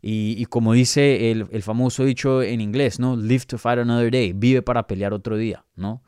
Y, 0.00 0.42
como 0.46 0.72
dice 0.72 1.30
el, 1.30 1.46
el, 1.50 1.62
famoso 1.62 2.06
dicho 2.06 2.42
en 2.42 2.62
inglés, 2.62 2.98
¿no? 2.98 3.18
Live 3.18 3.44
to 3.48 3.58
fight 3.58 3.80
another 3.80 4.10
day. 4.10 4.32
Vive 4.32 4.62
para 4.62 4.86
pelear 4.86 5.12
otro 5.12 5.36
día, 5.36 5.66
¿no? 5.76 6.02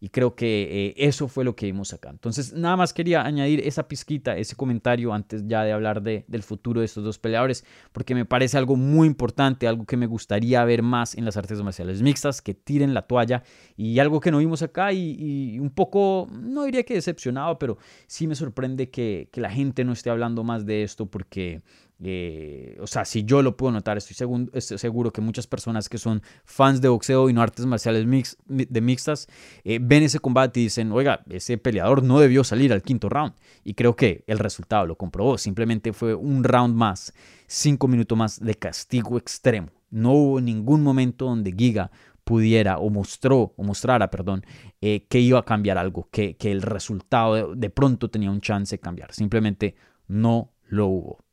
Y 0.00 0.08
creo 0.08 0.34
que 0.34 0.88
eh, 0.88 0.94
eso 0.96 1.28
fue 1.28 1.44
lo 1.44 1.56
que 1.56 1.66
vimos 1.66 1.92
acá. 1.92 2.10
Entonces, 2.10 2.52
nada 2.52 2.76
más 2.76 2.92
quería 2.92 3.24
añadir 3.24 3.60
esa 3.66 3.88
pizquita, 3.88 4.36
ese 4.36 4.56
comentario 4.56 5.12
antes 5.12 5.46
ya 5.46 5.64
de 5.64 5.72
hablar 5.72 6.02
de, 6.02 6.24
del 6.28 6.42
futuro 6.42 6.80
de 6.80 6.86
estos 6.86 7.04
dos 7.04 7.18
peleadores, 7.18 7.64
porque 7.92 8.14
me 8.14 8.24
parece 8.24 8.58
algo 8.58 8.76
muy 8.76 9.06
importante, 9.06 9.66
algo 9.66 9.84
que 9.86 9.96
me 9.96 10.06
gustaría 10.06 10.64
ver 10.64 10.82
más 10.82 11.14
en 11.16 11.24
las 11.24 11.36
artes 11.36 11.60
marciales 11.62 12.02
mixtas, 12.02 12.42
que 12.42 12.54
tiren 12.54 12.94
la 12.94 13.02
toalla 13.02 13.42
y 13.76 13.98
algo 13.98 14.20
que 14.20 14.30
no 14.30 14.38
vimos 14.38 14.62
acá 14.62 14.92
y, 14.92 15.58
un 15.58 15.70
poco, 15.70 16.28
no 16.30 16.64
diría 16.64 16.82
que 16.82 16.94
decepcionado, 16.94 17.58
pero 17.58 17.78
sí 18.06 18.26
me 18.26 18.34
sorprende 18.34 18.90
que, 18.90 19.28
que 19.32 19.40
la 19.40 19.50
gente 19.50 19.84
no 19.84 19.92
esté 19.92 20.10
hablando 20.10 20.44
más 20.44 20.66
de 20.66 20.82
esto 20.82 21.06
porque 21.06 21.62
eh, 22.02 22.76
o 22.80 22.86
sea, 22.86 23.04
si 23.04 23.24
yo 23.24 23.42
lo 23.42 23.56
puedo 23.56 23.72
notar, 23.72 23.96
estoy, 23.96 24.16
seguro, 24.60 25.12
que 25.12 25.20
muchas 25.20 25.46
personas 25.46 25.88
que 25.88 25.98
son 25.98 26.22
fans 26.44 26.80
de 26.80 26.88
boxeo 26.88 27.30
y 27.30 27.32
no 27.32 27.40
artes 27.40 27.66
marciales 27.66 28.04
mix, 28.06 28.36
de 28.46 28.80
mixtas 28.80 29.28
eh, 29.62 29.78
ven 29.80 30.02
ese 30.02 30.18
combate 30.18 30.60
y 30.60 30.64
dicen, 30.64 30.90
oiga, 30.92 31.24
ese 31.30 31.56
peleador 31.56 32.02
no 32.02 32.18
debió 32.18 32.42
salir 32.42 32.72
al 32.72 32.82
quinto 32.82 33.08
round. 33.08 33.34
Y 33.62 33.74
creo 33.74 33.94
que 33.96 34.24
el 34.26 34.38
resultado 34.38 34.86
lo 34.86 34.96
comprobó. 34.96 35.38
Simplemente 35.38 35.92
fue 35.92 36.14
un 36.14 36.42
round 36.42 36.74
más, 36.74 37.12
cinco 37.46 37.88
minutos 37.88 38.18
más 38.18 38.40
de 38.40 38.54
castigo 38.54 39.16
extremo. 39.16 39.70
No 39.90 40.12
hubo 40.12 40.40
ningún 40.40 40.82
momento 40.82 41.26
donde 41.26 41.52
Giga 41.52 41.90
pudiera 42.24 42.78
o 42.78 42.90
mostró 42.90 43.54
o 43.56 43.62
mostrara, 43.62 44.10
perdón, 44.10 44.44
eh, 44.80 45.06
que 45.08 45.20
iba 45.20 45.38
a 45.38 45.44
cambiar 45.44 45.78
algo, 45.78 46.08
que, 46.10 46.36
que 46.36 46.50
el 46.50 46.62
resultado 46.62 47.54
de 47.54 47.70
pronto 47.70 48.10
tenía 48.10 48.30
un 48.30 48.40
chance 48.40 48.74
de 48.74 48.80
cambiar. 48.80 49.12
Simplemente 49.12 49.76
no 50.08 50.50
lo 50.66 50.86
hubo. 50.86 51.23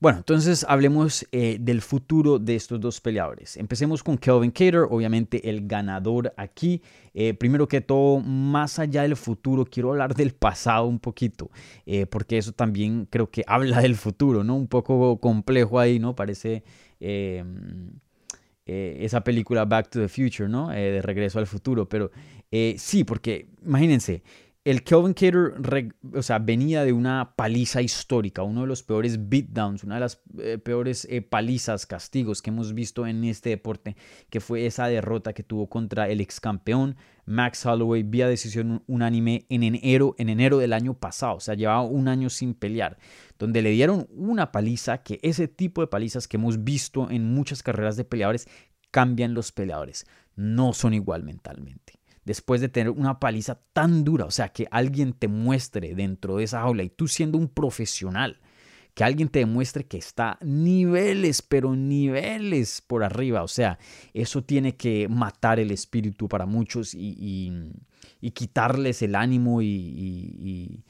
Bueno, 0.00 0.18
entonces 0.18 0.64
hablemos 0.68 1.26
eh, 1.32 1.56
del 1.60 1.82
futuro 1.82 2.38
de 2.38 2.54
estos 2.54 2.78
dos 2.80 3.00
peleadores. 3.00 3.56
Empecemos 3.56 4.04
con 4.04 4.16
Kelvin 4.16 4.52
Cater, 4.52 4.86
obviamente 4.88 5.50
el 5.50 5.66
ganador 5.66 6.32
aquí. 6.36 6.80
Eh, 7.14 7.34
primero 7.34 7.66
que 7.66 7.80
todo, 7.80 8.20
más 8.20 8.78
allá 8.78 9.02
del 9.02 9.16
futuro, 9.16 9.64
quiero 9.64 9.90
hablar 9.90 10.14
del 10.14 10.34
pasado 10.34 10.86
un 10.86 11.00
poquito, 11.00 11.50
eh, 11.84 12.06
porque 12.06 12.38
eso 12.38 12.52
también 12.52 13.08
creo 13.10 13.28
que 13.28 13.42
habla 13.48 13.80
del 13.80 13.96
futuro, 13.96 14.44
¿no? 14.44 14.54
Un 14.54 14.68
poco 14.68 15.18
complejo 15.18 15.80
ahí, 15.80 15.98
¿no? 15.98 16.14
Parece 16.14 16.62
esa 18.64 19.24
película 19.24 19.64
Back 19.64 19.90
to 19.90 20.00
the 20.00 20.08
Future, 20.08 20.48
¿no? 20.48 20.68
de 20.68 21.02
Regreso 21.02 21.40
al 21.40 21.46
Futuro, 21.46 21.88
pero 21.88 22.10
sí, 22.76 23.02
porque 23.02 23.48
imagínense 23.64 24.22
el 24.70 24.82
Kelvin 24.82 25.14
Cater 25.14 25.94
o 26.14 26.22
sea, 26.22 26.38
venía 26.38 26.84
de 26.84 26.92
una 26.92 27.34
paliza 27.36 27.80
histórica, 27.80 28.42
uno 28.42 28.62
de 28.62 28.66
los 28.66 28.82
peores 28.82 29.30
beatdowns, 29.30 29.82
una 29.82 29.94
de 29.94 30.00
las 30.00 30.20
eh, 30.38 30.58
peores 30.58 31.06
eh, 31.10 31.22
palizas, 31.22 31.86
castigos 31.86 32.42
que 32.42 32.50
hemos 32.50 32.74
visto 32.74 33.06
en 33.06 33.24
este 33.24 33.48
deporte, 33.48 33.96
que 34.28 34.40
fue 34.40 34.66
esa 34.66 34.86
derrota 34.88 35.32
que 35.32 35.42
tuvo 35.42 35.70
contra 35.70 36.08
el 36.10 36.20
ex 36.20 36.38
campeón 36.38 36.96
Max 37.24 37.64
Holloway 37.64 38.02
vía 38.02 38.28
decisión 38.28 38.82
unánime 38.86 39.46
en 39.48 39.62
enero, 39.62 40.14
en 40.18 40.28
enero 40.28 40.58
del 40.58 40.74
año 40.74 40.92
pasado, 40.92 41.36
o 41.36 41.40
sea, 41.40 41.54
llevaba 41.54 41.82
un 41.82 42.06
año 42.06 42.28
sin 42.28 42.52
pelear, 42.52 42.98
donde 43.38 43.62
le 43.62 43.70
dieron 43.70 44.06
una 44.10 44.52
paliza 44.52 45.02
que 45.02 45.18
ese 45.22 45.48
tipo 45.48 45.80
de 45.80 45.86
palizas 45.86 46.28
que 46.28 46.36
hemos 46.36 46.62
visto 46.62 47.10
en 47.10 47.32
muchas 47.32 47.62
carreras 47.62 47.96
de 47.96 48.04
peleadores 48.04 48.46
cambian 48.90 49.32
los 49.32 49.50
peleadores, 49.50 50.06
no 50.36 50.74
son 50.74 50.92
igual 50.92 51.22
mentalmente 51.22 51.97
después 52.28 52.60
de 52.60 52.68
tener 52.68 52.90
una 52.90 53.18
paliza 53.18 53.58
tan 53.72 54.04
dura, 54.04 54.26
o 54.26 54.30
sea, 54.30 54.50
que 54.50 54.68
alguien 54.70 55.14
te 55.14 55.28
muestre 55.28 55.94
dentro 55.94 56.36
de 56.36 56.44
esa 56.44 56.60
jaula 56.60 56.82
y 56.82 56.90
tú 56.90 57.08
siendo 57.08 57.38
un 57.38 57.48
profesional, 57.48 58.38
que 58.92 59.02
alguien 59.02 59.30
te 59.30 59.38
demuestre 59.38 59.86
que 59.86 59.96
está 59.96 60.36
niveles, 60.42 61.40
pero 61.40 61.74
niveles 61.74 62.82
por 62.86 63.02
arriba, 63.02 63.42
o 63.42 63.48
sea, 63.48 63.78
eso 64.12 64.44
tiene 64.44 64.76
que 64.76 65.08
matar 65.08 65.58
el 65.58 65.70
espíritu 65.70 66.28
para 66.28 66.44
muchos 66.44 66.94
y, 66.94 67.50
quitarles 68.34 69.00
el 69.00 69.14
ánimo 69.14 69.62
y, 69.62 69.66
y 69.66 70.84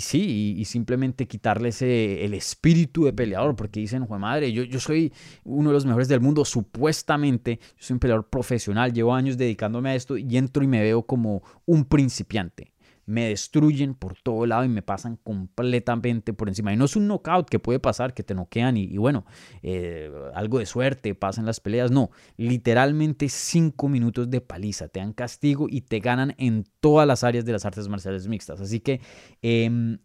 sí, 0.00 0.56
y, 0.58 0.64
simplemente 0.64 1.26
quitarles 1.26 1.82
el 1.82 2.34
espíritu 2.34 3.04
de 3.04 3.12
peleador, 3.12 3.54
porque 3.54 3.80
dicen, 3.80 4.06
Juan 4.06 4.20
madre, 4.20 4.52
yo, 4.52 4.62
yo 4.62 4.80
soy 4.80 5.12
uno 5.44 5.70
de 5.70 5.74
los 5.74 5.86
mejores 5.86 6.08
del 6.08 6.20
mundo, 6.20 6.44
supuestamente, 6.44 7.58
yo 7.76 7.86
soy 7.86 7.94
un 7.94 8.00
peleador 8.00 8.28
profesional, 8.28 8.92
llevo 8.92 9.14
años 9.14 9.36
dedicándome 9.36 9.90
a 9.90 9.94
esto 9.94 10.16
y 10.16 10.36
entro 10.36 10.64
y 10.64 10.66
me 10.66 10.80
veo 10.80 11.02
como 11.02 11.42
un 11.66 11.84
principiante 11.84 12.71
me 13.06 13.28
destruyen 13.28 13.94
por 13.94 14.14
todo 14.20 14.46
lado 14.46 14.64
y 14.64 14.68
me 14.68 14.82
pasan 14.82 15.16
completamente 15.16 16.32
por 16.32 16.48
encima. 16.48 16.72
Y 16.72 16.76
no 16.76 16.84
es 16.84 16.96
un 16.96 17.08
knockout 17.08 17.48
que 17.48 17.58
puede 17.58 17.80
pasar, 17.80 18.14
que 18.14 18.22
te 18.22 18.34
noquean 18.34 18.76
y, 18.76 18.96
bueno, 18.96 19.24
eh, 19.62 20.10
algo 20.34 20.58
de 20.58 20.66
suerte 20.66 21.14
pasa 21.14 21.40
en 21.40 21.46
las 21.46 21.60
peleas. 21.60 21.90
No, 21.90 22.10
literalmente 22.36 23.28
cinco 23.28 23.88
minutos 23.88 24.30
de 24.30 24.40
paliza, 24.40 24.88
te 24.88 25.00
dan 25.00 25.12
castigo 25.12 25.66
y 25.68 25.82
te 25.82 26.00
ganan 26.00 26.34
en 26.38 26.64
todas 26.80 27.06
las 27.06 27.24
áreas 27.24 27.44
de 27.44 27.52
las 27.52 27.64
artes 27.64 27.88
marciales 27.88 28.28
mixtas. 28.28 28.60
Así 28.60 28.80
que 28.80 29.00
em, 29.42 29.98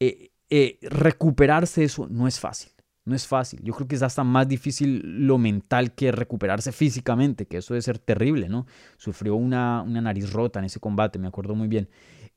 eh, 0.00 0.30
eh, 0.50 0.78
recuperarse 0.82 1.84
eso 1.84 2.06
no 2.08 2.28
es 2.28 2.38
fácil. 2.38 2.73
No 3.04 3.14
es 3.14 3.26
fácil. 3.26 3.60
Yo 3.62 3.74
creo 3.74 3.86
que 3.86 3.96
es 3.96 4.02
hasta 4.02 4.24
más 4.24 4.48
difícil 4.48 5.02
lo 5.26 5.36
mental 5.36 5.94
que 5.94 6.10
recuperarse 6.10 6.72
físicamente, 6.72 7.46
que 7.46 7.58
eso 7.58 7.74
debe 7.74 7.82
ser 7.82 7.98
terrible, 7.98 8.48
¿no? 8.48 8.66
Sufrió 8.96 9.34
una, 9.36 9.82
una 9.82 10.00
nariz 10.00 10.32
rota 10.32 10.58
en 10.58 10.64
ese 10.66 10.80
combate, 10.80 11.18
me 11.18 11.28
acuerdo 11.28 11.54
muy 11.54 11.68
bien. 11.68 11.88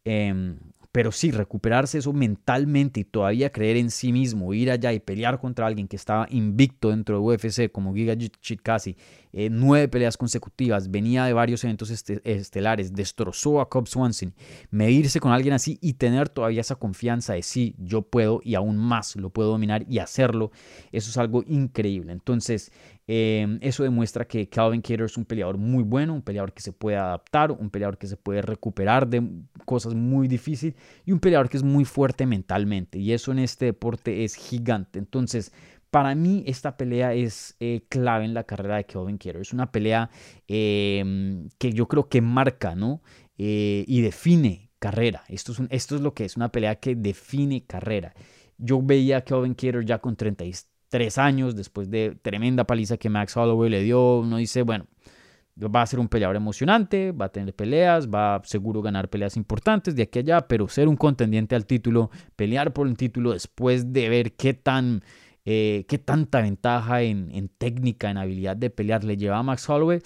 Em, 0.03 0.59
pero 0.97 1.11
sí, 1.11 1.29
recuperarse 1.29 1.99
eso 1.99 2.11
mentalmente 2.11 3.01
y 3.01 3.03
todavía 3.03 3.51
creer 3.51 3.77
en 3.77 3.91
sí 3.91 4.11
mismo, 4.11 4.51
ir 4.55 4.71
allá 4.71 4.91
y 4.93 4.99
pelear 4.99 5.39
contra 5.39 5.67
alguien 5.67 5.87
que 5.87 5.95
estaba 5.95 6.25
invicto 6.31 6.89
dentro 6.89 7.19
de 7.19 7.21
UFC 7.21 7.71
como 7.71 7.93
Giga 7.93 8.17
Chitkasi, 8.17 8.97
eh, 9.31 9.49
nueve 9.51 9.89
peleas 9.89 10.17
consecutivas, 10.17 10.89
venía 10.89 11.25
de 11.25 11.33
varios 11.33 11.63
eventos 11.63 11.91
estelares, 11.91 12.95
destrozó 12.95 13.61
a 13.61 13.69
Cobb 13.69 13.87
Swanson, 13.87 14.33
medirse 14.71 15.19
con 15.19 15.31
alguien 15.31 15.53
así 15.53 15.77
y 15.83 15.93
tener 15.93 16.29
todavía 16.29 16.61
esa 16.61 16.77
confianza 16.77 17.33
de 17.33 17.43
sí, 17.43 17.75
yo 17.77 18.01
puedo 18.01 18.41
y 18.43 18.55
aún 18.55 18.77
más 18.77 19.15
lo 19.17 19.29
puedo 19.29 19.51
dominar 19.51 19.85
y 19.87 19.99
hacerlo, 19.99 20.49
eso 20.91 21.11
es 21.11 21.17
algo 21.17 21.43
increíble. 21.45 22.11
Entonces, 22.11 22.71
Em, 23.09 23.57
eso 23.61 23.83
demuestra 23.83 24.27
que 24.27 24.49
Calvin 24.49 24.81
Cater 24.81 25.03
es 25.03 25.15
un 25.15 25.23
peleador 25.23 25.57
muy 25.57 25.83
bueno, 25.83 26.13
un 26.13 26.21
peleador 26.21 26.51
que 26.51 26.61
se 26.61 26.73
puede 26.73 26.97
adaptar, 26.97 27.53
un 27.53 27.69
peleador 27.69 27.97
que 27.97 28.05
se 28.05 28.17
puede 28.17 28.41
recuperar 28.41 29.07
de 29.07 29.23
cosas 29.63 29.95
muy 29.95 30.27
difíciles 30.27 30.75
y 31.05 31.13
un 31.13 31.19
peleador 31.19 31.47
que 31.47 31.55
es 31.55 31.63
muy 31.63 31.85
fuerte 31.85 32.25
mentalmente. 32.25 32.99
Y 32.99 33.13
eso 33.13 33.31
en 33.31 33.39
este 33.39 33.65
deporte 33.65 34.25
es 34.25 34.35
gigante. 34.35 34.99
Entonces, 34.99 35.53
para 35.89 36.15
mí 36.15 36.43
esta 36.47 36.75
pelea 36.75 37.13
es 37.13 37.55
eh, 37.61 37.85
clave 37.87 38.25
en 38.25 38.33
la 38.33 38.43
carrera 38.43 38.75
de 38.75 38.85
Calvin 38.85 39.17
Cater. 39.17 39.37
Es 39.37 39.53
una 39.53 39.71
pelea 39.71 40.09
em, 40.47 41.47
que 41.57 41.71
yo 41.71 41.87
creo 41.87 42.09
que 42.09 42.21
marca, 42.21 42.75
¿no? 42.75 43.01
Eh, 43.37 43.85
y 43.87 44.01
define 44.01 44.71
carrera. 44.79 45.23
Esto 45.29 45.53
es, 45.69 45.91
lo 45.91 46.13
que 46.13 46.25
es, 46.25 46.35
una 46.35 46.51
pelea 46.51 46.75
que 46.75 46.95
define 46.95 47.65
carrera. 47.65 48.13
Yo 48.57 48.81
veía 48.81 49.17
a 49.17 49.21
Calvin 49.21 49.53
Cater 49.53 49.85
ya 49.85 49.99
con 49.99 50.15
36 50.17 50.67
tres 50.89 51.17
años, 51.17 51.55
después 51.55 51.89
de 51.89 52.17
tremenda 52.21 52.65
paliza 52.65 52.97
que 52.97 53.09
Max 53.09 53.35
Holloway 53.35 53.69
le 53.69 53.81
dio, 53.81 54.19
uno 54.19 54.37
dice, 54.37 54.61
bueno, 54.61 54.87
va 55.63 55.81
a 55.81 55.87
ser 55.87 55.99
un 55.99 56.07
peleador 56.07 56.35
emocionante, 56.35 57.11
va 57.11 57.25
a 57.25 57.29
tener 57.29 57.53
peleas, 57.53 58.07
va 58.09 58.35
a 58.35 58.43
seguro 58.43 58.81
ganar 58.81 59.09
peleas 59.09 59.37
importantes 59.37 59.95
de 59.95 60.03
aquí 60.03 60.19
a 60.19 60.21
allá, 60.21 60.47
pero 60.47 60.67
ser 60.67 60.87
un 60.87 60.95
contendiente 60.95 61.55
al 61.55 61.65
título, 61.65 62.11
pelear 62.35 62.73
por 62.73 62.87
un 62.87 62.95
título 62.95 63.33
después 63.33 63.91
de 63.93 64.09
ver 64.09 64.33
qué 64.33 64.53
tan... 64.53 65.03
Eh, 65.49 65.85
qué 65.87 65.97
tanta 65.97 66.41
ventaja 66.41 67.03
en, 67.03 67.49
técnica, 67.57 68.11
en 68.11 68.17
habilidad 68.17 68.57
de 68.57 68.69
pelear 68.69 69.05
le 69.05 69.15
lleva 69.15 69.37
a 69.37 69.43
Max 69.43 69.69
Holloway. 69.69 70.01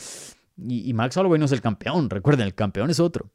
Y, 0.56 0.88
y, 0.88 0.94
Max 0.94 1.18
Holloway 1.18 1.40
no 1.40 1.46
es 1.46 1.52
el 1.52 1.62
campeón, 1.62 2.12
recuerden, 2.12 2.46
el 2.46 2.54
campeón 2.54 2.92
es 2.92 3.00
otro. 3.00 3.32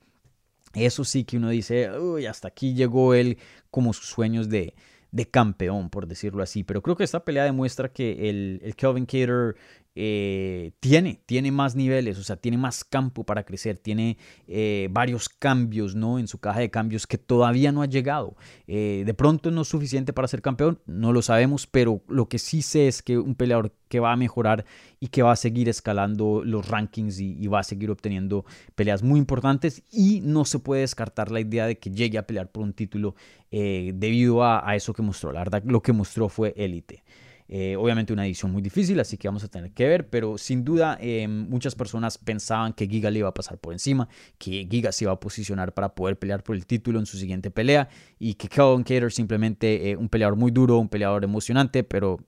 Eso 0.73 1.03
sí 1.03 1.25
que 1.25 1.37
uno 1.39 1.49
dice, 1.49 1.91
uy, 1.99 2.27
hasta 2.27 2.47
aquí 2.47 2.75
llegó 2.75 3.15
él 3.15 3.39
como 3.73 3.93
sus 3.93 4.07
sueños 4.07 4.49
de, 4.49 4.75
de 5.17 5.27
campeón, 5.27 5.89
por 5.89 6.07
decirlo 6.07 6.43
así. 6.43 6.63
Pero 6.63 6.83
creo 6.83 6.95
que 6.95 7.05
esta 7.05 7.25
pelea 7.25 7.45
demuestra 7.45 7.89
que 7.89 8.29
el, 8.29 8.61
el 8.63 8.77
Kelvin 8.77 9.07
Cater 9.07 9.57
eh, 9.99 10.73
tiene, 10.79 11.23
tiene 11.25 11.51
más 11.51 11.75
niveles, 11.75 12.19
o 12.19 12.23
sea, 12.23 12.37
tiene 12.37 12.59
más 12.59 12.85
campo 12.85 13.25
para 13.25 13.45
crecer, 13.45 13.79
tiene 13.79 14.19
eh, 14.47 14.89
varios 14.91 15.31
cambios 15.31 15.95
¿no? 15.95 16.19
en 16.19 16.29
su 16.29 16.39
caja 16.39 16.61
de 16.61 16.71
cambios 16.71 17.07
que 17.07 17.17
todavía 17.17 17.73
no 17.73 17.81
ha 17.81 17.87
llegado. 17.87 18.37
Eh, 18.67 19.05
de 19.07 19.15
pronto 19.15 19.51
no 19.51 19.63
es 19.63 19.69
suficiente 19.69 20.13
para 20.13 20.29
ser 20.29 20.43
campeón, 20.43 20.81
no 20.85 21.15
lo 21.15 21.23
sabemos, 21.23 21.67
pero 21.67 22.03
lo 22.09 22.29
que 22.29 22.39
sí 22.39 22.61
sé 22.61 22.89
es 22.89 23.01
que 23.01 23.17
un 23.17 23.35
peleador 23.35 23.73
que 23.89 23.99
va 23.99 24.13
a 24.13 24.17
mejorar 24.17 24.67
y 25.01 25.09
que 25.09 25.23
va 25.23 25.33
a 25.33 25.37
seguir 25.37 25.67
escalando 25.71 26.43
los 26.45 26.69
rankings 26.69 27.19
y, 27.19 27.47
va 27.47 27.61
a 27.61 27.63
seguir 27.63 27.91
obteniendo 27.91 28.45
peleas 28.75 29.03
muy 29.03 29.19
importantes 29.19 29.83
y 29.91 30.21
no 30.21 30.45
se 30.45 30.59
puede 30.59 30.83
descartar 30.83 31.31
la 31.31 31.41
idea 31.41 31.67
de 31.67 31.79
que 31.79 31.91
llegue 31.91 32.19
a 32.19 32.27
pelear 32.27 32.51
por 32.51 32.65
un 32.65 32.75
título 32.75 33.15
debido 33.51 34.43
a, 34.43 34.69
a, 34.69 34.77
eso 34.77 34.93
que 34.93 35.01
mostró. 35.01 35.33
La 35.33 35.39
verdad, 35.39 35.63
lo 35.65 35.81
que 35.81 35.93
mostró 35.93 36.29
fue 36.29 36.53
élite. 36.57 37.03
Eh, 37.49 37.77
obviamente 37.77 38.13
una 38.13 38.27
edición 38.27 38.51
muy 38.51 38.63
difícil, 38.63 38.99
así 38.99 39.17
que 39.17 39.29
vamos 39.29 39.45
a 39.45 39.49
tener 39.49 39.71
que 39.73 39.87
ver, 39.87 40.09
pero 40.09 40.37
sin 40.39 40.65
duda 40.65 40.99
eh, 41.01 41.29
muchas 41.29 41.75
personas 41.75 42.19
pensaban 42.19 42.73
que 42.73 42.89
Giga 42.89 43.11
le 43.11 43.21
iba 43.21 43.29
a 43.29 43.35
pasar 43.35 43.59
por 43.59 43.73
encima, 43.73 44.09
que 44.39 44.67
Giga 44.69 44.93
se 44.93 45.05
iba 45.05 45.13
a 45.13 45.21
posicionar 45.21 45.73
para 45.73 45.95
poder 45.95 46.19
pelear 46.19 46.43
por 46.43 46.57
el 46.57 46.67
título 46.67 46.99
en 46.99 47.07
su 47.07 47.19
siguiente 47.19 47.51
pelea 47.51 47.89
y 48.19 48.35
que 48.35 48.49
Calvin 48.49 48.83
Cater 48.83 49.13
simplemente 49.13 49.91
eh, 49.91 49.97
un 49.97 50.09
peleador 50.09 50.37
muy 50.37 50.51
duro, 50.51 50.79
un 50.79 50.89
peleador 50.89 51.25
emocionante, 51.25 51.85
pero 51.85 52.19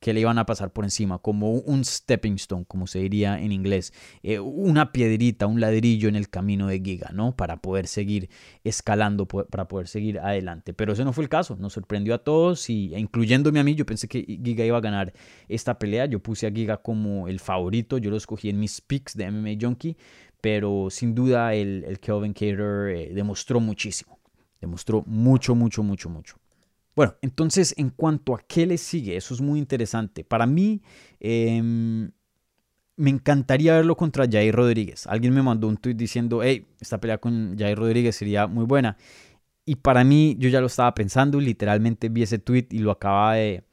que 0.00 0.14
le 0.14 0.20
iban 0.20 0.38
a 0.38 0.46
pasar 0.46 0.72
por 0.72 0.84
encima, 0.84 1.18
como 1.18 1.52
un 1.52 1.84
stepping 1.84 2.34
stone, 2.34 2.64
como 2.66 2.86
se 2.86 3.00
diría 3.00 3.38
en 3.38 3.52
inglés, 3.52 3.92
eh, 4.22 4.40
una 4.40 4.92
piedrita, 4.92 5.46
un 5.46 5.60
ladrillo 5.60 6.08
en 6.08 6.16
el 6.16 6.30
camino 6.30 6.66
de 6.68 6.80
Giga, 6.80 7.10
¿no? 7.12 7.36
Para 7.36 7.58
poder 7.58 7.86
seguir 7.86 8.30
escalando, 8.64 9.26
para 9.26 9.68
poder 9.68 9.88
seguir 9.88 10.18
adelante. 10.18 10.72
Pero 10.72 10.94
ese 10.94 11.04
no 11.04 11.12
fue 11.12 11.24
el 11.24 11.28
caso, 11.28 11.56
nos 11.56 11.74
sorprendió 11.74 12.14
a 12.14 12.18
todos, 12.24 12.70
y, 12.70 12.94
e 12.94 12.98
incluyéndome 12.98 13.60
a 13.60 13.64
mí, 13.64 13.74
yo 13.74 13.84
pensé 13.84 14.08
que 14.08 14.22
Giga 14.22 14.64
iba 14.64 14.78
a 14.78 14.80
ganar 14.80 15.12
esta 15.48 15.78
pelea, 15.78 16.06
yo 16.06 16.20
puse 16.20 16.46
a 16.46 16.50
Giga 16.50 16.78
como 16.78 17.28
el 17.28 17.38
favorito, 17.38 17.98
yo 17.98 18.10
lo 18.10 18.16
escogí 18.16 18.48
en 18.48 18.58
mis 18.58 18.80
picks 18.80 19.14
de 19.14 19.30
MMA 19.30 19.58
Junkie, 19.60 19.96
pero 20.40 20.88
sin 20.90 21.14
duda 21.14 21.54
el, 21.54 21.84
el 21.86 22.00
Kelvin 22.00 22.32
Cater 22.32 22.88
eh, 22.88 23.10
demostró 23.14 23.60
muchísimo, 23.60 24.18
demostró 24.62 25.04
mucho, 25.06 25.54
mucho, 25.54 25.82
mucho, 25.82 26.08
mucho. 26.08 26.39
Bueno, 27.00 27.16
entonces 27.22 27.72
en 27.78 27.88
cuanto 27.88 28.34
a 28.34 28.40
qué 28.46 28.66
le 28.66 28.76
sigue, 28.76 29.16
eso 29.16 29.32
es 29.32 29.40
muy 29.40 29.58
interesante. 29.58 30.22
Para 30.22 30.44
mí, 30.44 30.82
em, 31.18 32.10
me 32.96 33.08
encantaría 33.08 33.74
verlo 33.76 33.96
contra 33.96 34.26
Jair 34.30 34.54
Rodríguez. 34.54 35.06
Alguien 35.06 35.32
me 35.32 35.40
mandó 35.40 35.66
un 35.66 35.78
tweet 35.78 35.94
diciendo, 35.94 36.42
hey, 36.42 36.66
esta 36.78 37.00
pelea 37.00 37.16
con 37.16 37.56
Jair 37.58 37.78
Rodríguez 37.78 38.16
sería 38.16 38.46
muy 38.46 38.66
buena. 38.66 38.98
Y 39.64 39.76
para 39.76 40.04
mí, 40.04 40.36
yo 40.38 40.50
ya 40.50 40.60
lo 40.60 40.66
estaba 40.66 40.92
pensando, 40.92 41.40
literalmente 41.40 42.10
vi 42.10 42.22
ese 42.22 42.38
tweet 42.38 42.66
y 42.70 42.80
lo 42.80 42.90
acaba 42.90 43.36
de, 43.36 43.64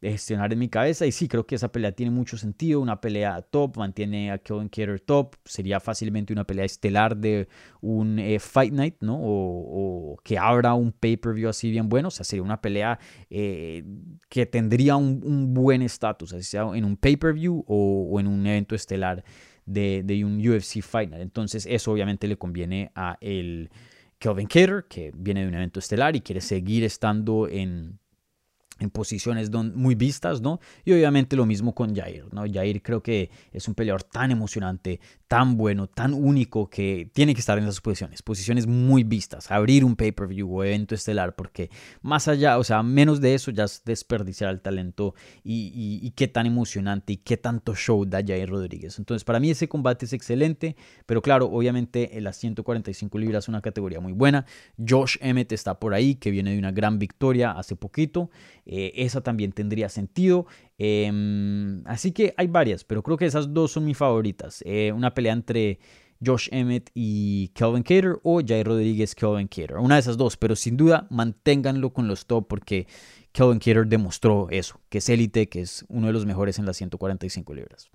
de 0.00 0.12
gestionar 0.12 0.52
en 0.52 0.58
mi 0.58 0.68
cabeza. 0.68 1.06
Y 1.06 1.12
sí, 1.12 1.28
creo 1.28 1.46
que 1.46 1.54
esa 1.54 1.72
pelea 1.72 1.92
tiene 1.92 2.10
mucho 2.10 2.36
sentido. 2.36 2.80
Una 2.80 3.00
pelea 3.00 3.40
top, 3.42 3.78
mantiene 3.78 4.30
a 4.30 4.38
Kevin 4.38 4.68
Cater 4.68 5.00
top. 5.00 5.36
Sería 5.44 5.80
fácilmente 5.80 6.32
una 6.32 6.44
pelea 6.44 6.64
estelar 6.64 7.16
de 7.16 7.48
un 7.80 8.18
eh, 8.18 8.38
Fight 8.38 8.72
Night, 8.72 8.96
¿no? 9.00 9.18
O, 9.18 10.16
que 10.22 10.38
abra 10.38 10.74
un 10.74 10.92
pay-per-view 10.92 11.48
así 11.48 11.70
bien 11.70 11.88
bueno. 11.88 12.08
O 12.08 12.10
sea, 12.10 12.24
sería 12.24 12.42
una 12.42 12.60
pelea 12.60 12.98
eh, 13.30 13.84
que 14.28 14.46
tendría 14.46 14.96
un, 14.96 15.54
buen 15.54 15.82
estatus, 15.82 16.32
así 16.32 16.42
sea 16.42 16.66
en 16.74 16.84
un 16.84 16.96
pay-per-view 16.96 17.64
o, 17.66 18.20
en 18.20 18.26
un 18.26 18.46
evento 18.46 18.74
estelar 18.74 19.24
de, 19.64 20.22
un 20.24 20.46
UFC 20.46 20.82
Fight 20.82 21.10
Night. 21.10 21.22
Entonces, 21.22 21.66
eso 21.66 21.92
obviamente 21.92 22.28
le 22.28 22.36
conviene 22.36 22.90
a 22.94 23.16
el. 23.20 23.70
Kelvin 24.18 24.46
Cater, 24.46 24.86
que 24.88 25.12
viene 25.14 25.42
de 25.42 25.48
un 25.48 25.54
evento 25.54 25.78
estelar 25.78 26.16
y 26.16 26.22
quiere 26.22 26.40
seguir 26.40 26.84
estando 26.84 27.48
en, 27.48 27.98
en 28.78 28.90
posiciones 28.90 29.50
muy 29.50 29.94
vistas, 29.94 30.40
¿no? 30.40 30.60
Y 30.84 30.92
obviamente 30.92 31.36
lo 31.36 31.46
mismo 31.46 31.74
con 31.74 31.94
Jair, 31.94 32.26
¿no? 32.32 32.44
Jair 32.50 32.82
creo 32.82 33.02
que 33.02 33.30
es 33.52 33.68
un 33.68 33.74
peleador 33.74 34.02
tan 34.02 34.30
emocionante, 34.30 35.00
tan 35.28 35.56
bueno, 35.56 35.88
tan 35.88 36.14
único 36.14 36.70
que 36.70 37.10
tiene 37.12 37.34
que 37.34 37.40
estar 37.40 37.58
en 37.58 37.64
esas 37.64 37.80
posiciones, 37.80 38.22
posiciones 38.22 38.66
muy 38.66 39.02
vistas, 39.02 39.50
abrir 39.50 39.84
un 39.84 39.96
pay-per-view 39.96 40.48
o 40.58 40.62
evento 40.62 40.94
estelar, 40.94 41.34
porque 41.34 41.68
más 42.02 42.28
allá, 42.28 42.58
o 42.58 42.64
sea, 42.64 42.82
menos 42.82 43.20
de 43.20 43.34
eso 43.34 43.50
ya 43.50 43.64
es 43.64 43.82
desperdiciar 43.84 44.50
el 44.50 44.60
talento 44.60 45.14
y, 45.42 46.10
qué 46.16 46.28
tan 46.28 46.46
emocionante 46.46 47.14
y 47.14 47.16
qué 47.16 47.36
tanto 47.36 47.74
show 47.74 48.04
da 48.06 48.22
Jair 48.24 48.48
Rodríguez. 48.48 48.98
Entonces, 48.98 49.24
para 49.24 49.40
mí 49.40 49.50
ese 49.50 49.68
combate 49.68 50.06
es 50.06 50.12
excelente, 50.12 50.76
pero 51.04 51.20
claro, 51.20 51.46
obviamente 51.46 52.16
en 52.16 52.24
las 52.24 52.36
145 52.36 53.18
libras 53.18 53.44
es 53.44 53.48
una 53.48 53.60
categoría 53.60 54.00
muy 54.00 54.12
buena. 54.12 54.46
Josh 54.78 55.16
Emmett 55.20 55.52
está 55.52 55.78
por 55.78 55.92
ahí, 55.92 56.14
que 56.14 56.30
viene 56.30 56.52
de 56.52 56.58
una 56.58 56.70
gran 56.70 56.98
victoria 56.98 57.50
hace 57.50 57.76
poquito. 57.76 58.30
Eh, 58.64 58.92
esa 58.96 59.20
también 59.20 59.52
tendría 59.52 59.88
sentido. 59.88 60.46
Em, 60.78 61.82
así 61.86 62.12
que 62.12 62.34
hay 62.36 62.46
varias, 62.48 62.84
pero 62.84 63.02
creo 63.02 63.16
que 63.16 63.26
esas 63.26 63.52
dos 63.52 63.72
son 63.72 63.84
mis 63.84 63.96
favoritas. 63.96 64.62
Eh, 64.66 64.92
una 64.92 65.14
pelea 65.14 65.32
entre 65.32 65.78
Josh 66.24 66.48
Emmett 66.50 66.90
y 66.94 67.48
Kelvin 67.48 67.82
Cater 67.82 68.18
o 68.22 68.40
Jair 68.46 68.66
Rodríguez 68.66 69.14
Kelvin 69.14 69.48
Cater. 69.48 69.76
Una 69.76 69.96
de 69.96 70.00
esas 70.00 70.16
dos, 70.16 70.36
pero 70.36 70.56
sin 70.56 70.76
duda 70.76 71.06
manténganlo 71.10 71.92
con 71.92 72.08
los 72.08 72.26
top 72.26 72.46
porque 72.48 72.86
Kelvin 73.32 73.58
Cater 73.58 73.86
demostró 73.86 74.48
eso, 74.50 74.80
que 74.88 74.98
es 74.98 75.08
élite, 75.08 75.48
que 75.48 75.60
es 75.60 75.84
uno 75.88 76.06
de 76.08 76.12
los 76.12 76.26
mejores 76.26 76.58
en 76.58 76.66
las 76.66 76.76
145 76.76 77.54
libras. 77.54 77.90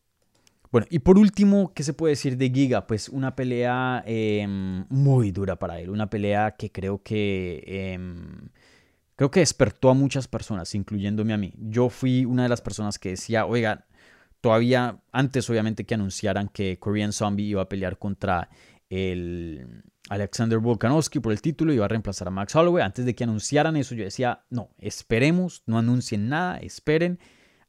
Bueno, 0.71 0.88
y 0.89 1.00
por 1.00 1.17
último, 1.17 1.73
¿qué 1.73 1.83
se 1.83 1.93
puede 1.93 2.13
decir 2.13 2.38
de 2.38 2.50
Giga? 2.50 2.88
Pues 2.88 3.09
una 3.09 3.35
pelea 3.35 4.03
em, 4.05 4.85
muy 4.89 5.31
dura 5.31 5.57
para 5.57 5.81
él, 5.81 5.89
una 5.89 6.09
pelea 6.09 6.51
que 6.51 6.71
creo 6.71 7.03
que 7.03 7.61
em, 7.67 8.50
creo 9.22 9.30
que 9.30 9.42
despertó 9.42 9.92
a 9.92 9.94
muchas 9.94 10.28
personas, 10.28 10.74
incluyéndome 10.74 11.32
a 11.32 11.38
mí. 11.38 11.54
Yo 11.60 11.90
fui 11.90 12.25
una 12.25 12.42
de 12.42 12.50
las 12.50 12.60
personas 12.60 12.98
que 12.98 13.10
decía, 13.10 13.46
oiga, 13.46 13.86
todavía 14.42 15.00
antes 15.12 15.48
obviamente 15.48 15.86
que 15.86 15.94
anunciaran 15.94 16.48
que 16.48 16.80
Korean 16.80 17.13
Zombie 17.13 17.46
iba 17.46 17.62
a 17.62 17.70
pelear 17.70 18.00
contra 18.00 18.50
el 18.90 19.84
Alexander 20.10 20.58
Volkanovski 20.58 21.20
por 21.20 21.34
el 21.34 21.40
título, 21.40 21.72
iba 21.72 21.86
a 21.86 21.88
reemplazar 21.88 22.30
a 22.30 22.32
Max 22.32 22.56
Holloway. 22.56 22.84
Antes 22.84 23.06
de 23.06 23.13
que 23.13 23.24
anunciaran 23.24 23.75
eso, 23.75 23.94
yo 23.94 24.06
decía, 24.06 24.44
no, 24.50 24.72
esperemos, 24.80 25.62
no 25.68 25.78
anuncien 25.78 26.28
nada, 26.28 26.58
esperen 26.58 27.20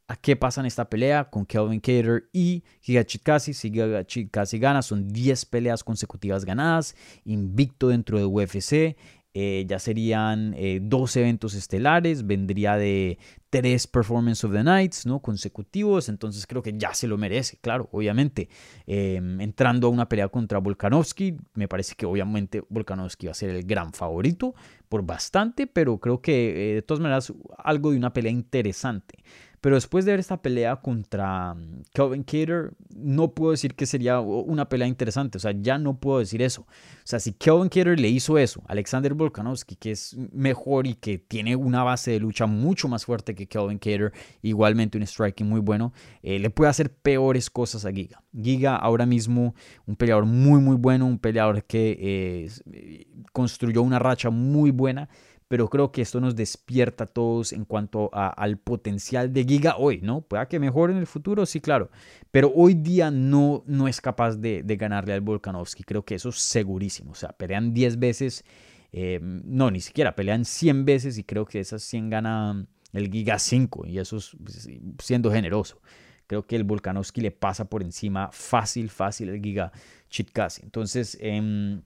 a 0.07 0.15
qué 0.15 0.35
pasa 0.35 0.59
en 0.59 0.65
esta 0.65 0.89
pelea 0.89 1.29
con 1.29 1.45
Kelvin 1.45 1.81
Cater 1.81 2.29
y 2.33 2.63
Giga 2.81 3.05
Chikasi. 3.05 3.53
Si 3.53 3.69
Giga 3.69 4.03
Chikasi 4.07 4.57
gana, 4.57 4.81
son 4.81 5.07
10 5.07 5.45
peleas 5.45 5.83
consecutivas 5.83 6.45
ganadas, 6.45 6.95
invicto 7.25 7.89
dentro 7.89 8.17
de 8.17 8.25
UFC. 8.25 8.97
Eh, 9.35 9.65
ya 9.67 9.79
serían 9.79 10.53
eh, 10.55 10.79
dos 10.79 11.15
eventos 11.17 11.55
estelares, 11.55 12.27
vendría 12.27 12.77
de 12.77 13.17
tres 13.49 13.87
Performance 13.87 14.43
of 14.43 14.53
the 14.53 14.63
Nights 14.63 15.07
¿no? 15.07 15.21
consecutivos, 15.21 16.07
entonces 16.07 16.45
creo 16.45 16.61
que 16.61 16.77
ya 16.77 16.93
se 16.93 17.07
lo 17.07 17.17
merece, 17.17 17.57
claro, 17.59 17.89
obviamente. 17.91 18.47
Em, 18.85 19.41
entrando 19.41 19.87
a 19.87 19.89
una 19.89 20.07
pelea 20.07 20.27
contra 20.27 20.59
Volkanovski, 20.59 21.35
me 21.55 21.67
parece 21.67 21.95
que 21.95 22.05
obviamente 22.05 22.63
Volkanovski 22.69 23.25
va 23.25 23.31
a 23.31 23.35
ser 23.35 23.49
el 23.49 23.63
gran 23.63 23.91
favorito 23.93 24.53
por 24.87 25.03
bastante, 25.03 25.65
pero 25.65 25.97
creo 25.97 26.21
que 26.21 26.71
eh, 26.71 26.75
de 26.75 26.81
todas 26.83 27.01
maneras 27.01 27.33
algo 27.57 27.89
de 27.89 27.97
una 27.97 28.13
pelea 28.13 28.31
interesante. 28.31 29.17
Pero 29.63 29.77
después 29.77 30.03
de 30.03 30.11
ver 30.11 30.19
esta 30.19 30.41
pelea 30.41 30.75
contra 30.75 31.53
mm, 31.53 31.83
Kelvin 31.93 32.23
Cater, 32.23 32.73
no 32.97 33.31
puedo 33.33 33.51
decir 33.51 33.75
que 33.75 33.85
sería 33.85 34.19
una 34.19 34.67
pelea 34.67 34.89
interesante. 34.89 35.37
O 35.37 35.39
sea, 35.39 35.53
ya 35.57 35.77
no 35.77 36.01
puedo 36.01 36.19
decir 36.19 36.41
eso. 36.41 36.63
O 36.63 37.05
sea, 37.05 37.21
si 37.21 37.31
Kelvin 37.31 37.69
Cater 37.69 37.97
le 37.97 38.09
hizo 38.09 38.37
eso, 38.37 38.61
Alexander 38.67 39.13
Volkanovski, 39.13 39.77
que 39.77 39.91
es 39.91 40.17
mejor 40.33 40.85
y 40.85 40.95
que 40.95 41.17
tiene 41.17 41.55
una 41.55 41.81
base 41.81 42.11
de 42.11 42.19
lucha 42.19 42.45
mucho 42.45 42.89
más 42.89 43.05
fuerte 43.05 43.35
que 43.35 43.47
Kelvin 43.47 43.77
Cater, 43.77 44.11
igualmente 44.41 44.97
un 44.97 45.07
striking 45.07 45.47
muy 45.47 45.61
bueno, 45.61 45.93
eh, 46.23 46.39
le 46.39 46.49
puede 46.49 46.69
hacer 46.69 46.93
peores 46.93 47.49
cosas 47.49 47.85
a 47.85 47.93
Giga. 47.93 48.21
Giga 48.33 48.75
ahora 48.75 49.05
mismo, 49.05 49.55
un 49.85 49.95
peleador 49.95 50.25
muy, 50.25 50.59
muy 50.59 50.75
bueno, 50.75 51.05
un 51.05 51.19
peleador 51.19 51.63
que 51.63 52.49
eh, 52.67 53.07
construyó 53.31 53.81
una 53.81 53.97
racha 53.97 54.29
muy 54.29 54.71
buena 54.71 55.07
pero 55.53 55.69
creo 55.69 55.91
que 55.91 56.01
esto 56.01 56.19
nos 56.19 56.35
despierta 56.35 57.03
a 57.03 57.05
todos 57.05 57.53
en 57.53 57.63
cuanto 57.63 58.09
al 58.11 58.57
potencial 58.57 59.31
de 59.31 59.43
Giga 59.43 59.77
hoy, 59.77 60.01
¿no? 60.01 60.21
Pueda 60.21 60.47
que 60.47 60.57
mejore 60.57 60.93
en 60.93 60.97
el 60.97 61.05
futuro, 61.05 61.45
sí, 61.45 61.61
claro, 61.61 61.91
pero 62.31 62.51
hoy 62.55 62.73
día 62.73 63.11
no, 63.11 63.63
no 63.67 63.87
es 63.87 64.01
capaz 64.01 64.35
de, 64.37 64.63
ganarle 64.63 65.13
al 65.13 65.21
Volkanovski, 65.21 65.83
creo 65.83 66.03
que 66.03 66.15
eso 66.15 66.29
es 66.29 66.37
segurísimo, 66.39 67.11
o 67.11 67.13
sea, 67.13 67.33
pelean 67.33 67.71
10 67.71 67.99
veces, 67.99 68.43
eh, 68.91 69.19
no, 69.21 69.69
ni 69.69 69.79
siquiera, 69.79 70.15
pelean 70.15 70.43
100 70.43 70.85
veces 70.85 71.19
y 71.19 71.23
creo 71.23 71.45
que 71.45 71.59
esas 71.59 71.83
100 71.83 72.09
gana 72.09 72.65
el 72.91 73.11
Giga 73.11 73.37
5 73.37 73.85
y 73.85 73.99
eso 73.99 74.17
es 74.17 74.35
pues, 74.43 74.67
siendo 75.03 75.31
generoso. 75.31 75.83
Creo 76.25 76.47
que 76.47 76.55
el 76.55 76.63
Volkanovski 76.63 77.21
le 77.21 77.29
pasa 77.29 77.69
por 77.69 77.83
encima 77.83 78.31
fácil, 78.31 78.89
fácil 78.89 79.29
el 79.29 79.39
Giga 79.39 79.71
Chitkasi. 80.09 80.63
Entonces, 80.63 81.15
eh, 81.21 81.79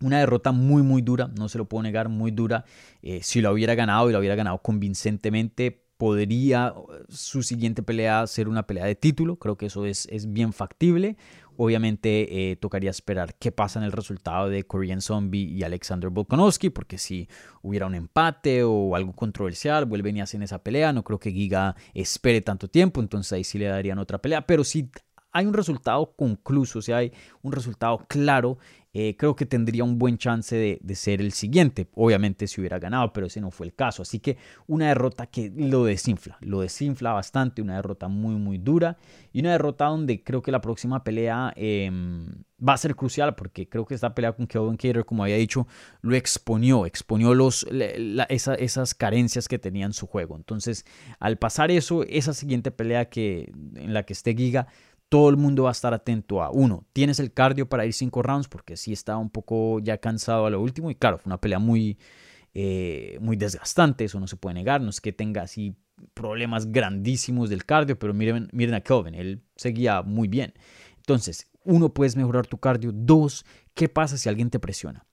una 0.00 0.18
derrota 0.18 0.52
muy, 0.52 0.82
muy 0.82 1.02
dura, 1.02 1.30
no 1.36 1.48
se 1.48 1.58
lo 1.58 1.66
puedo 1.66 1.82
negar, 1.82 2.08
muy 2.08 2.30
dura. 2.30 2.64
Eh, 3.02 3.20
si 3.22 3.40
lo 3.40 3.52
hubiera 3.52 3.74
ganado 3.74 4.08
y 4.08 4.12
lo 4.12 4.18
hubiera 4.18 4.34
ganado 4.34 4.58
convincentemente, 4.58 5.84
podría 6.00 6.72
su 7.10 7.42
siguiente 7.42 7.82
pelea 7.82 8.26
ser 8.26 8.48
una 8.48 8.66
pelea 8.66 8.86
de 8.86 8.94
título. 8.94 9.36
Creo 9.36 9.58
que 9.58 9.66
eso 9.66 9.84
es, 9.84 10.08
es 10.10 10.32
bien 10.32 10.54
factible. 10.54 11.18
Obviamente 11.58 12.52
eh, 12.52 12.56
tocaría 12.56 12.88
esperar 12.88 13.34
qué 13.34 13.52
pasa 13.52 13.78
en 13.78 13.84
el 13.84 13.92
resultado 13.92 14.48
de 14.48 14.64
Korean 14.64 15.02
Zombie 15.02 15.44
y 15.44 15.62
Alexander 15.62 16.08
Volkanovski, 16.08 16.70
porque 16.70 16.96
si 16.96 17.28
hubiera 17.60 17.84
un 17.84 17.94
empate 17.94 18.64
o 18.64 18.96
algo 18.96 19.12
controversial, 19.12 19.84
vuelven 19.84 20.16
y 20.16 20.22
hacen 20.22 20.42
esa 20.42 20.62
pelea. 20.62 20.94
No 20.94 21.04
creo 21.04 21.18
que 21.18 21.32
Giga 21.32 21.76
espere 21.92 22.40
tanto 22.40 22.68
tiempo, 22.68 23.02
entonces 23.02 23.34
ahí 23.34 23.44
sí 23.44 23.58
le 23.58 23.66
darían 23.66 23.98
otra 23.98 24.22
pelea. 24.22 24.46
Pero 24.46 24.64
si 24.64 24.90
hay 25.32 25.44
un 25.44 25.52
resultado 25.52 26.14
concluso, 26.16 26.80
si 26.80 26.92
hay 26.92 27.12
un 27.42 27.52
resultado 27.52 28.06
claro, 28.08 28.56
eh, 28.92 29.16
creo 29.16 29.36
que 29.36 29.46
tendría 29.46 29.84
un 29.84 29.98
buen 29.98 30.18
chance 30.18 30.56
de, 30.56 30.94
ser 30.96 31.20
el 31.20 31.32
siguiente. 31.32 31.88
Obviamente 31.94 32.48
si 32.48 32.60
hubiera 32.60 32.80
ganado, 32.80 33.12
pero 33.12 33.28
ese 33.28 33.40
no 33.40 33.52
fue 33.52 33.66
el 33.66 33.74
caso. 33.74 34.02
Así 34.02 34.18
que 34.18 34.36
una 34.66 34.88
derrota 34.88 35.26
que 35.26 35.52
lo 35.54 35.84
desinfla, 35.84 36.38
lo 36.40 36.60
desinfla 36.60 37.12
bastante, 37.12 37.62
una 37.62 37.76
derrota 37.76 38.08
muy, 38.08 38.34
muy 38.34 38.58
dura 38.58 38.98
y 39.32 39.40
una 39.40 39.52
derrota 39.52 39.86
donde 39.86 40.24
creo 40.24 40.42
que 40.42 40.50
la 40.50 40.60
próxima 40.60 41.04
pelea 41.04 41.52
em, 41.54 42.42
va 42.66 42.72
a 42.72 42.78
ser 42.78 42.96
crucial 42.96 43.36
porque 43.36 43.68
creo 43.68 43.86
que 43.86 43.94
esta 43.94 44.12
pelea 44.12 44.32
con 44.32 44.48
Kevin 44.48 44.76
Cater, 44.76 45.04
como 45.04 45.22
había 45.22 45.36
dicho, 45.36 45.68
lo 46.02 46.16
exponió, 46.16 46.84
exponió 46.84 47.34
los, 47.34 47.66
esas 48.28 48.94
carencias 48.94 49.46
que 49.46 49.60
tenía 49.60 49.86
en 49.86 49.92
su 49.92 50.08
juego. 50.08 50.36
Entonces, 50.36 50.84
al 51.20 51.38
pasar 51.38 51.70
eso, 51.70 52.02
esa 52.02 52.34
siguiente 52.34 52.72
pelea 52.72 53.08
que, 53.08 53.52
en 53.76 53.94
la 53.94 54.02
que 54.02 54.14
esté 54.14 54.34
Giga, 54.34 54.66
todo 55.10 55.28
el 55.28 55.36
mundo 55.36 55.64
va 55.64 55.70
a 55.70 55.72
estar 55.72 55.92
atento 55.92 56.42
a, 56.42 56.50
uno, 56.50 56.86
tienes 56.94 57.20
el 57.20 57.32
cardio 57.34 57.68
para 57.68 57.84
ir 57.84 57.92
cinco 57.92 58.22
rounds, 58.22 58.48
porque 58.48 58.78
sí 58.78 58.92
estaba 58.92 59.18
un 59.18 59.28
poco 59.28 59.80
ya 59.80 59.98
cansado 59.98 60.46
a 60.46 60.50
lo 60.50 60.62
último, 60.62 60.90
y 60.90 60.94
claro, 60.94 61.18
fue 61.18 61.28
una 61.28 61.40
pelea 61.40 61.58
muy, 61.58 61.98
eh, 62.54 63.18
muy 63.20 63.36
desgastante, 63.36 64.04
eso 64.04 64.18
no 64.20 64.28
se 64.28 64.36
puede 64.36 64.54
negar, 64.54 64.80
no 64.80 64.88
es 64.88 65.00
que 65.02 65.12
tenga 65.12 65.42
así 65.42 65.76
problemas 66.14 66.72
grandísimos 66.72 67.50
del 67.50 67.66
cardio, 67.66 67.98
pero 67.98 68.14
miren, 68.14 68.48
miren 68.52 68.74
a 68.74 68.80
Kelvin, 68.80 69.14
él 69.14 69.42
seguía 69.56 70.00
muy 70.02 70.28
bien. 70.28 70.54
Entonces, 70.96 71.50
uno, 71.64 71.92
puedes 71.92 72.16
mejorar 72.16 72.46
tu 72.46 72.58
cardio. 72.58 72.92
Dos, 72.92 73.44
¿qué 73.74 73.88
pasa 73.88 74.16
si 74.16 74.28
alguien 74.28 74.48
te 74.48 74.58
presiona? 74.58 75.06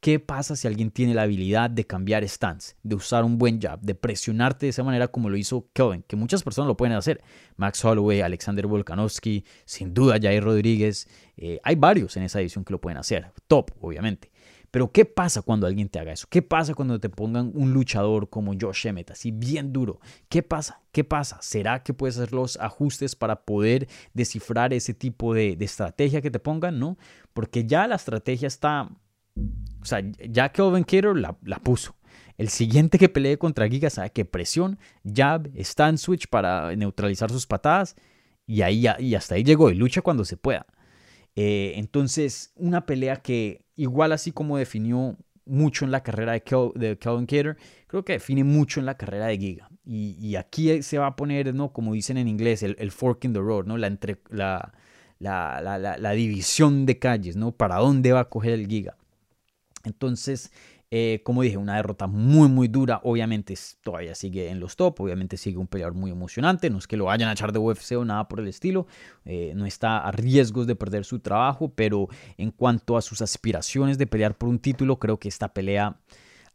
¿Qué 0.00 0.18
pasa 0.18 0.56
si 0.56 0.66
alguien 0.66 0.90
tiene 0.90 1.12
la 1.12 1.22
habilidad 1.22 1.68
de 1.68 1.86
cambiar 1.86 2.24
stance, 2.24 2.74
de 2.82 2.94
usar 2.94 3.22
un 3.22 3.36
buen 3.36 3.60
jab, 3.60 3.80
de 3.80 3.94
presionarte 3.94 4.64
de 4.64 4.70
esa 4.70 4.82
manera 4.82 5.08
como 5.08 5.28
lo 5.28 5.36
hizo 5.36 5.68
Kelvin? 5.74 6.02
Que 6.08 6.16
muchas 6.16 6.42
personas 6.42 6.68
lo 6.68 6.76
pueden 6.76 6.96
hacer. 6.96 7.22
Max 7.56 7.84
Holloway, 7.84 8.22
Alexander 8.22 8.66
Volkanovski, 8.66 9.44
sin 9.66 9.92
duda 9.92 10.18
Jair 10.20 10.42
Rodríguez. 10.42 11.06
Eh, 11.36 11.60
hay 11.62 11.74
varios 11.74 12.16
en 12.16 12.22
esa 12.22 12.40
edición 12.40 12.64
que 12.64 12.72
lo 12.72 12.80
pueden 12.80 12.96
hacer. 12.96 13.30
Top, 13.46 13.72
obviamente. 13.82 14.30
Pero 14.70 14.92
¿qué 14.92 15.04
pasa 15.04 15.42
cuando 15.42 15.66
alguien 15.66 15.88
te 15.88 15.98
haga 15.98 16.12
eso? 16.12 16.26
¿Qué 16.30 16.42
pasa 16.42 16.74
cuando 16.74 17.00
te 17.00 17.08
pongan 17.08 17.50
un 17.54 17.72
luchador 17.72 18.30
como 18.30 18.54
Josh 18.58 18.86
Emmett, 18.86 19.10
así 19.10 19.32
bien 19.32 19.72
duro? 19.72 20.00
¿Qué 20.28 20.42
pasa? 20.42 20.80
¿Qué 20.92 21.02
pasa? 21.02 21.38
¿Será 21.42 21.82
que 21.82 21.92
puedes 21.92 22.16
hacer 22.16 22.32
los 22.32 22.56
ajustes 22.58 23.16
para 23.16 23.42
poder 23.44 23.88
descifrar 24.14 24.72
ese 24.72 24.94
tipo 24.94 25.34
de, 25.34 25.56
estrategia 25.60 26.20
que 26.20 26.30
te 26.30 26.38
pongan? 26.38 26.78
No, 26.78 26.96
porque 27.32 27.66
ya 27.66 27.86
la 27.86 27.96
estrategia 27.96 28.46
está... 28.48 28.88
O 29.82 29.84
sea, 29.84 30.02
ya 30.28 30.50
Kelvin 30.50 30.84
Cater 30.84 31.16
la, 31.16 31.58
puso. 31.58 31.96
El 32.36 32.48
siguiente 32.48 32.98
que 32.98 33.08
pelee 33.08 33.38
contra 33.38 33.68
Giga 33.68 33.90
sabe 33.90 34.10
que 34.10 34.24
presión, 34.24 34.78
jab, 35.04 35.50
stand 35.56 35.98
switch 35.98 36.28
para 36.28 36.74
neutralizar 36.74 37.30
sus 37.30 37.46
patadas 37.46 37.96
y 38.46 38.62
ahí 38.62 38.86
y 38.98 39.14
hasta 39.14 39.34
ahí 39.34 39.44
llegó 39.44 39.70
y 39.70 39.74
lucha 39.74 40.02
cuando 40.02 40.24
se 40.24 40.36
pueda. 40.36 40.66
Eh, 41.36 41.74
entonces, 41.76 42.52
una 42.56 42.86
pelea 42.86 43.16
que 43.16 43.64
igual 43.76 44.12
así 44.12 44.32
como 44.32 44.58
definió 44.58 45.16
mucho 45.46 45.84
en 45.84 45.90
la 45.90 46.02
carrera 46.02 46.32
de, 46.32 46.98
Calvin 46.98 47.26
Cater, 47.26 47.56
creo 47.86 48.04
que 48.04 48.14
define 48.14 48.44
mucho 48.44 48.80
en 48.80 48.86
la 48.86 48.96
carrera 48.96 49.26
de 49.26 49.38
Giga. 49.38 49.68
Y, 49.84 50.36
aquí 50.36 50.82
se 50.82 50.98
va 50.98 51.08
a 51.08 51.16
poner, 51.16 51.52
¿no? 51.52 51.72
como 51.72 51.94
dicen 51.94 52.16
en 52.16 52.28
inglés, 52.28 52.62
el, 52.62 52.90
fork 52.92 53.24
in 53.24 53.32
the 53.32 53.40
road, 53.40 53.66
¿no? 53.66 53.76
la, 53.76 53.88
entre, 53.88 54.18
la, 54.30 54.72
la, 55.18 55.60
la, 55.60 55.98
la, 55.98 56.10
división 56.12 56.86
de 56.86 56.98
calles, 56.98 57.34
¿no? 57.36 57.50
para 57.50 57.76
dónde 57.76 58.12
va 58.12 58.20
a 58.20 58.28
coger 58.28 58.52
el 58.52 58.68
Giga. 58.68 58.96
Entonces, 59.84 60.52
eh, 60.92 61.20
como 61.24 61.42
dije, 61.42 61.56
una 61.56 61.76
derrota 61.76 62.06
muy, 62.06 62.48
muy 62.48 62.66
dura. 62.66 63.00
Obviamente 63.04 63.54
todavía 63.82 64.14
sigue 64.14 64.48
en 64.48 64.58
los 64.58 64.76
top. 64.76 65.00
Obviamente 65.00 65.36
sigue 65.36 65.58
un 65.58 65.68
peleador 65.68 65.94
muy 65.94 66.10
emocionante. 66.10 66.68
No 66.68 66.78
es 66.78 66.86
que 66.86 66.96
lo 66.96 67.04
vayan 67.04 67.28
a 67.28 67.32
echar 67.32 67.52
de 67.52 67.60
UFC 67.60 67.92
o 67.92 68.04
nada 68.04 68.28
por 68.28 68.40
el 68.40 68.48
estilo. 68.48 68.86
Eh, 69.24 69.52
no 69.54 69.66
está 69.66 69.98
a 69.98 70.10
riesgos 70.10 70.66
de 70.66 70.74
perder 70.74 71.04
su 71.04 71.20
trabajo. 71.20 71.72
Pero 71.74 72.08
en 72.36 72.50
cuanto 72.50 72.96
a 72.96 73.02
sus 73.02 73.22
aspiraciones 73.22 73.98
de 73.98 74.06
pelear 74.06 74.36
por 74.36 74.48
un 74.48 74.58
título, 74.58 74.98
creo 74.98 75.18
que 75.18 75.28
esta 75.28 75.54
pelea 75.54 75.96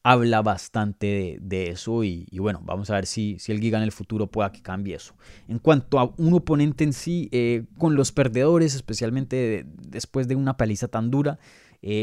habla 0.06 0.44
bastante 0.44 1.40
de, 1.42 1.70
eso. 1.70 2.04
Y, 2.04 2.28
bueno, 2.38 2.62
vamos 2.64 2.92
a 2.92 2.96
ver 2.96 3.08
si, 3.08 3.40
si 3.40 3.52
el 3.52 3.60
Giga 3.60 3.80
en 3.80 3.86
el 3.86 3.92
futuro 3.92 4.28
pueda 4.28 4.52
que 4.52 4.62
cambie 4.62 4.96
eso. 4.96 5.16
En 5.48 5.58
cuanto 5.58 5.98
a 5.98 6.14
un 6.18 6.34
oponente 6.34 6.84
en 6.84 6.94
sí, 6.94 7.28
eh, 7.32 7.64
con 7.80 7.96
los 7.96 8.12
perdedores, 8.12 8.76
especialmente 8.76 9.66
después 9.66 10.28
de 10.28 10.36
una 10.36 10.58
paliza 10.58 10.90
tan 10.90 11.10
dura. 11.10 11.40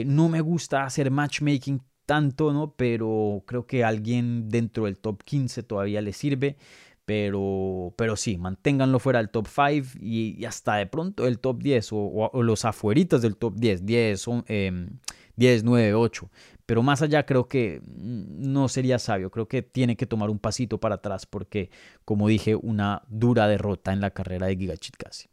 No 0.06 0.28
me 0.28 0.40
gusta 0.40 0.84
hacer 0.84 1.10
matchmaking 1.10 1.82
tanto, 2.06 2.52
¿no? 2.52 2.74
Pero 2.76 3.42
creo 3.46 3.66
que 3.66 3.84
alguien 3.84 4.48
dentro 4.48 4.84
del 4.84 4.98
top 4.98 5.22
15 5.24 5.62
todavía 5.62 6.00
le 6.00 6.12
sirve. 6.12 6.56
Pero, 7.04 7.94
pero 7.96 8.16
sí, 8.16 8.38
manténganlo 8.38 9.00
fuera 9.00 9.18
del 9.18 9.30
top 9.30 9.48
5 9.48 9.98
y, 10.00 10.44
hasta 10.44 10.76
de 10.76 10.86
pronto 10.86 11.26
el 11.26 11.40
top 11.40 11.60
10 11.60 11.88
o, 11.92 12.42
los 12.42 12.64
afueritas 12.64 13.22
del 13.22 13.36
top 13.36 13.54
10, 13.56 13.84
10, 13.84 14.26
10, 15.36 15.64
9, 15.64 15.94
8. 15.94 16.30
Pero 16.64 16.82
más 16.82 17.02
allá 17.02 17.26
creo 17.26 17.48
que 17.48 17.82
no 17.86 18.68
sería 18.68 19.00
sabio, 19.00 19.30
creo 19.30 19.48
que 19.48 19.62
tiene 19.62 19.96
que 19.96 20.06
tomar 20.06 20.30
un 20.30 20.38
pasito 20.38 20.78
para 20.78 20.96
atrás 20.96 21.26
porque, 21.26 21.70
como 22.04 22.28
dije, 22.28 22.54
una 22.54 23.02
dura 23.08 23.48
derrota 23.48 23.92
en 23.92 24.00
la 24.00 24.10
carrera 24.10 24.46
de 24.46 24.56
Giga 24.56 24.74
casi. 24.96 25.31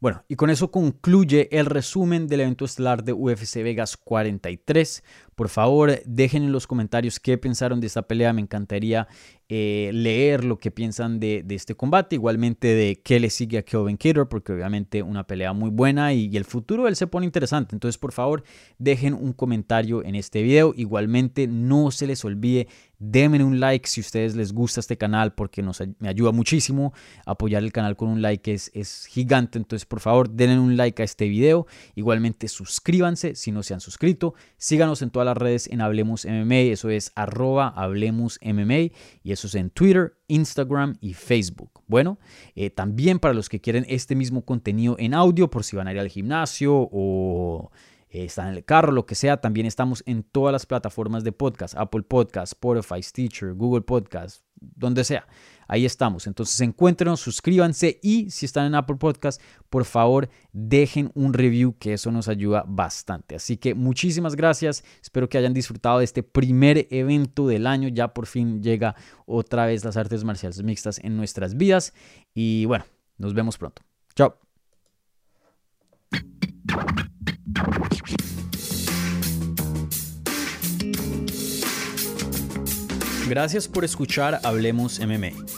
Bueno, 0.00 0.24
y 0.28 0.36
con 0.36 0.48
eso 0.48 0.70
concluye 0.70 1.48
el 1.58 1.66
resumen 1.66 2.28
del 2.28 2.40
evento 2.40 2.64
estelar 2.64 3.02
de 3.02 3.12
UFC 3.12 3.56
Vegas 3.64 3.96
43. 3.96 5.02
Por 5.38 5.50
favor, 5.50 6.02
dejen 6.04 6.42
en 6.42 6.50
los 6.50 6.66
comentarios 6.66 7.20
qué 7.20 7.38
pensaron 7.38 7.80
de 7.80 7.86
esta 7.86 8.02
pelea. 8.02 8.32
Me 8.32 8.40
encantaría 8.40 9.06
eh, 9.48 9.92
leer 9.94 10.42
lo 10.42 10.58
que 10.58 10.72
piensan 10.72 11.20
de, 11.20 11.44
este 11.50 11.76
combate. 11.76 12.16
Igualmente 12.16 12.74
de 12.74 13.00
qué 13.04 13.20
le 13.20 13.30
sigue 13.30 13.58
a 13.58 13.62
Kelvin 13.62 13.98
Kidder, 13.98 14.26
porque 14.26 14.52
obviamente 14.52 15.00
una 15.00 15.28
pelea 15.28 15.52
muy 15.52 15.70
buena 15.70 16.12
y, 16.12 16.36
el 16.36 16.44
futuro 16.44 16.88
él 16.88 16.96
se 16.96 17.06
pone 17.06 17.24
interesante. 17.24 17.76
Entonces, 17.76 17.98
por 17.98 18.10
favor, 18.10 18.42
dejen 18.80 19.14
un 19.14 19.32
comentario 19.32 20.02
en 20.02 20.16
este 20.16 20.42
video. 20.42 20.74
Igualmente, 20.76 21.46
no 21.46 21.92
se 21.92 22.08
les 22.08 22.24
olvide 22.24 22.66
Denme 23.00 23.44
un 23.44 23.60
like 23.60 23.88
si 23.88 24.00
ustedes 24.00 24.34
les 24.34 24.52
gusta 24.52 24.80
este 24.80 24.98
canal 24.98 25.32
porque 25.32 25.62
nos, 25.62 25.80
me 26.00 26.08
ayuda 26.08 26.32
muchísimo. 26.32 26.92
Apoyar 27.26 27.62
el 27.62 27.70
canal 27.70 27.94
con 27.94 28.08
un 28.08 28.22
like 28.22 28.52
es, 28.52 28.72
es 28.74 29.06
gigante. 29.06 29.56
Entonces, 29.56 29.86
por 29.86 30.00
favor, 30.00 30.28
denle 30.28 30.58
un 30.58 30.76
like 30.76 31.00
a 31.00 31.04
este 31.04 31.28
video. 31.28 31.68
Igualmente, 31.94 32.48
suscríbanse 32.48 33.36
si 33.36 33.52
no 33.52 33.62
se 33.62 33.74
han 33.74 33.80
suscrito. 33.80 34.34
Síganos 34.56 35.00
en 35.02 35.10
todas 35.10 35.26
las 35.28 35.38
redes 35.38 35.68
en 35.68 35.80
Hablemos 35.80 36.24
MMA. 36.24 36.72
Eso 36.72 36.90
es 36.90 37.12
arroba 37.14 37.68
Hablemos 37.68 38.38
MMA. 38.42 38.92
Y 39.22 39.32
eso 39.32 39.46
es 39.46 39.54
en 39.54 39.70
Twitter, 39.70 40.14
Instagram 40.28 40.96
y 41.00 41.14
Facebook. 41.14 41.82
Bueno, 41.86 42.18
eh, 42.54 42.70
también 42.70 43.18
para 43.18 43.34
los 43.34 43.48
que 43.48 43.60
quieren 43.60 43.84
este 43.88 44.14
mismo 44.14 44.44
contenido 44.44 44.96
en 44.98 45.14
audio, 45.14 45.50
por 45.50 45.64
si 45.64 45.76
van 45.76 45.88
a 45.88 45.92
ir 45.92 45.98
al 45.98 46.08
gimnasio 46.08 46.88
o 46.90 47.70
eh, 48.10 48.24
están 48.24 48.48
en 48.48 48.54
el 48.54 48.64
carro, 48.64 48.92
lo 48.92 49.06
que 49.06 49.14
sea, 49.14 49.38
también 49.38 49.66
estamos 49.66 50.02
en 50.06 50.22
todas 50.22 50.52
las 50.52 50.64
plataformas 50.64 51.24
de 51.24 51.32
podcast, 51.32 51.74
Apple 51.76 52.02
Podcast, 52.02 52.52
Spotify, 52.52 53.02
Stitcher, 53.02 53.54
Google 53.54 53.82
Podcast, 53.82 54.42
donde 54.60 55.04
sea. 55.04 55.26
Ahí 55.68 55.84
estamos. 55.84 56.26
Entonces 56.26 56.60
encuéntrenos, 56.62 57.20
suscríbanse 57.20 58.00
y 58.02 58.30
si 58.30 58.46
están 58.46 58.66
en 58.66 58.74
Apple 58.74 58.96
Podcast, 58.96 59.40
por 59.68 59.84
favor 59.84 60.28
dejen 60.52 61.12
un 61.14 61.34
review 61.34 61.76
que 61.78 61.92
eso 61.92 62.10
nos 62.10 62.26
ayuda 62.26 62.64
bastante. 62.66 63.36
Así 63.36 63.58
que 63.58 63.74
muchísimas 63.74 64.34
gracias. 64.34 64.82
Espero 65.02 65.28
que 65.28 65.38
hayan 65.38 65.54
disfrutado 65.54 65.98
de 65.98 66.04
este 66.04 66.22
primer 66.22 66.88
evento 66.90 67.46
del 67.46 67.66
año. 67.66 67.88
Ya 67.88 68.14
por 68.14 68.26
fin 68.26 68.62
llega 68.62 68.96
otra 69.26 69.66
vez 69.66 69.84
las 69.84 69.96
artes 69.98 70.24
marciales 70.24 70.62
mixtas 70.62 70.98
en 71.04 71.16
nuestras 71.16 71.56
vidas. 71.56 71.92
Y 72.34 72.64
bueno, 72.64 72.86
nos 73.18 73.34
vemos 73.34 73.58
pronto. 73.58 73.82
Chao. 74.16 74.38
Gracias 83.28 83.68
por 83.68 83.84
escuchar 83.84 84.40
Hablemos 84.42 84.98
MMA. 85.00 85.57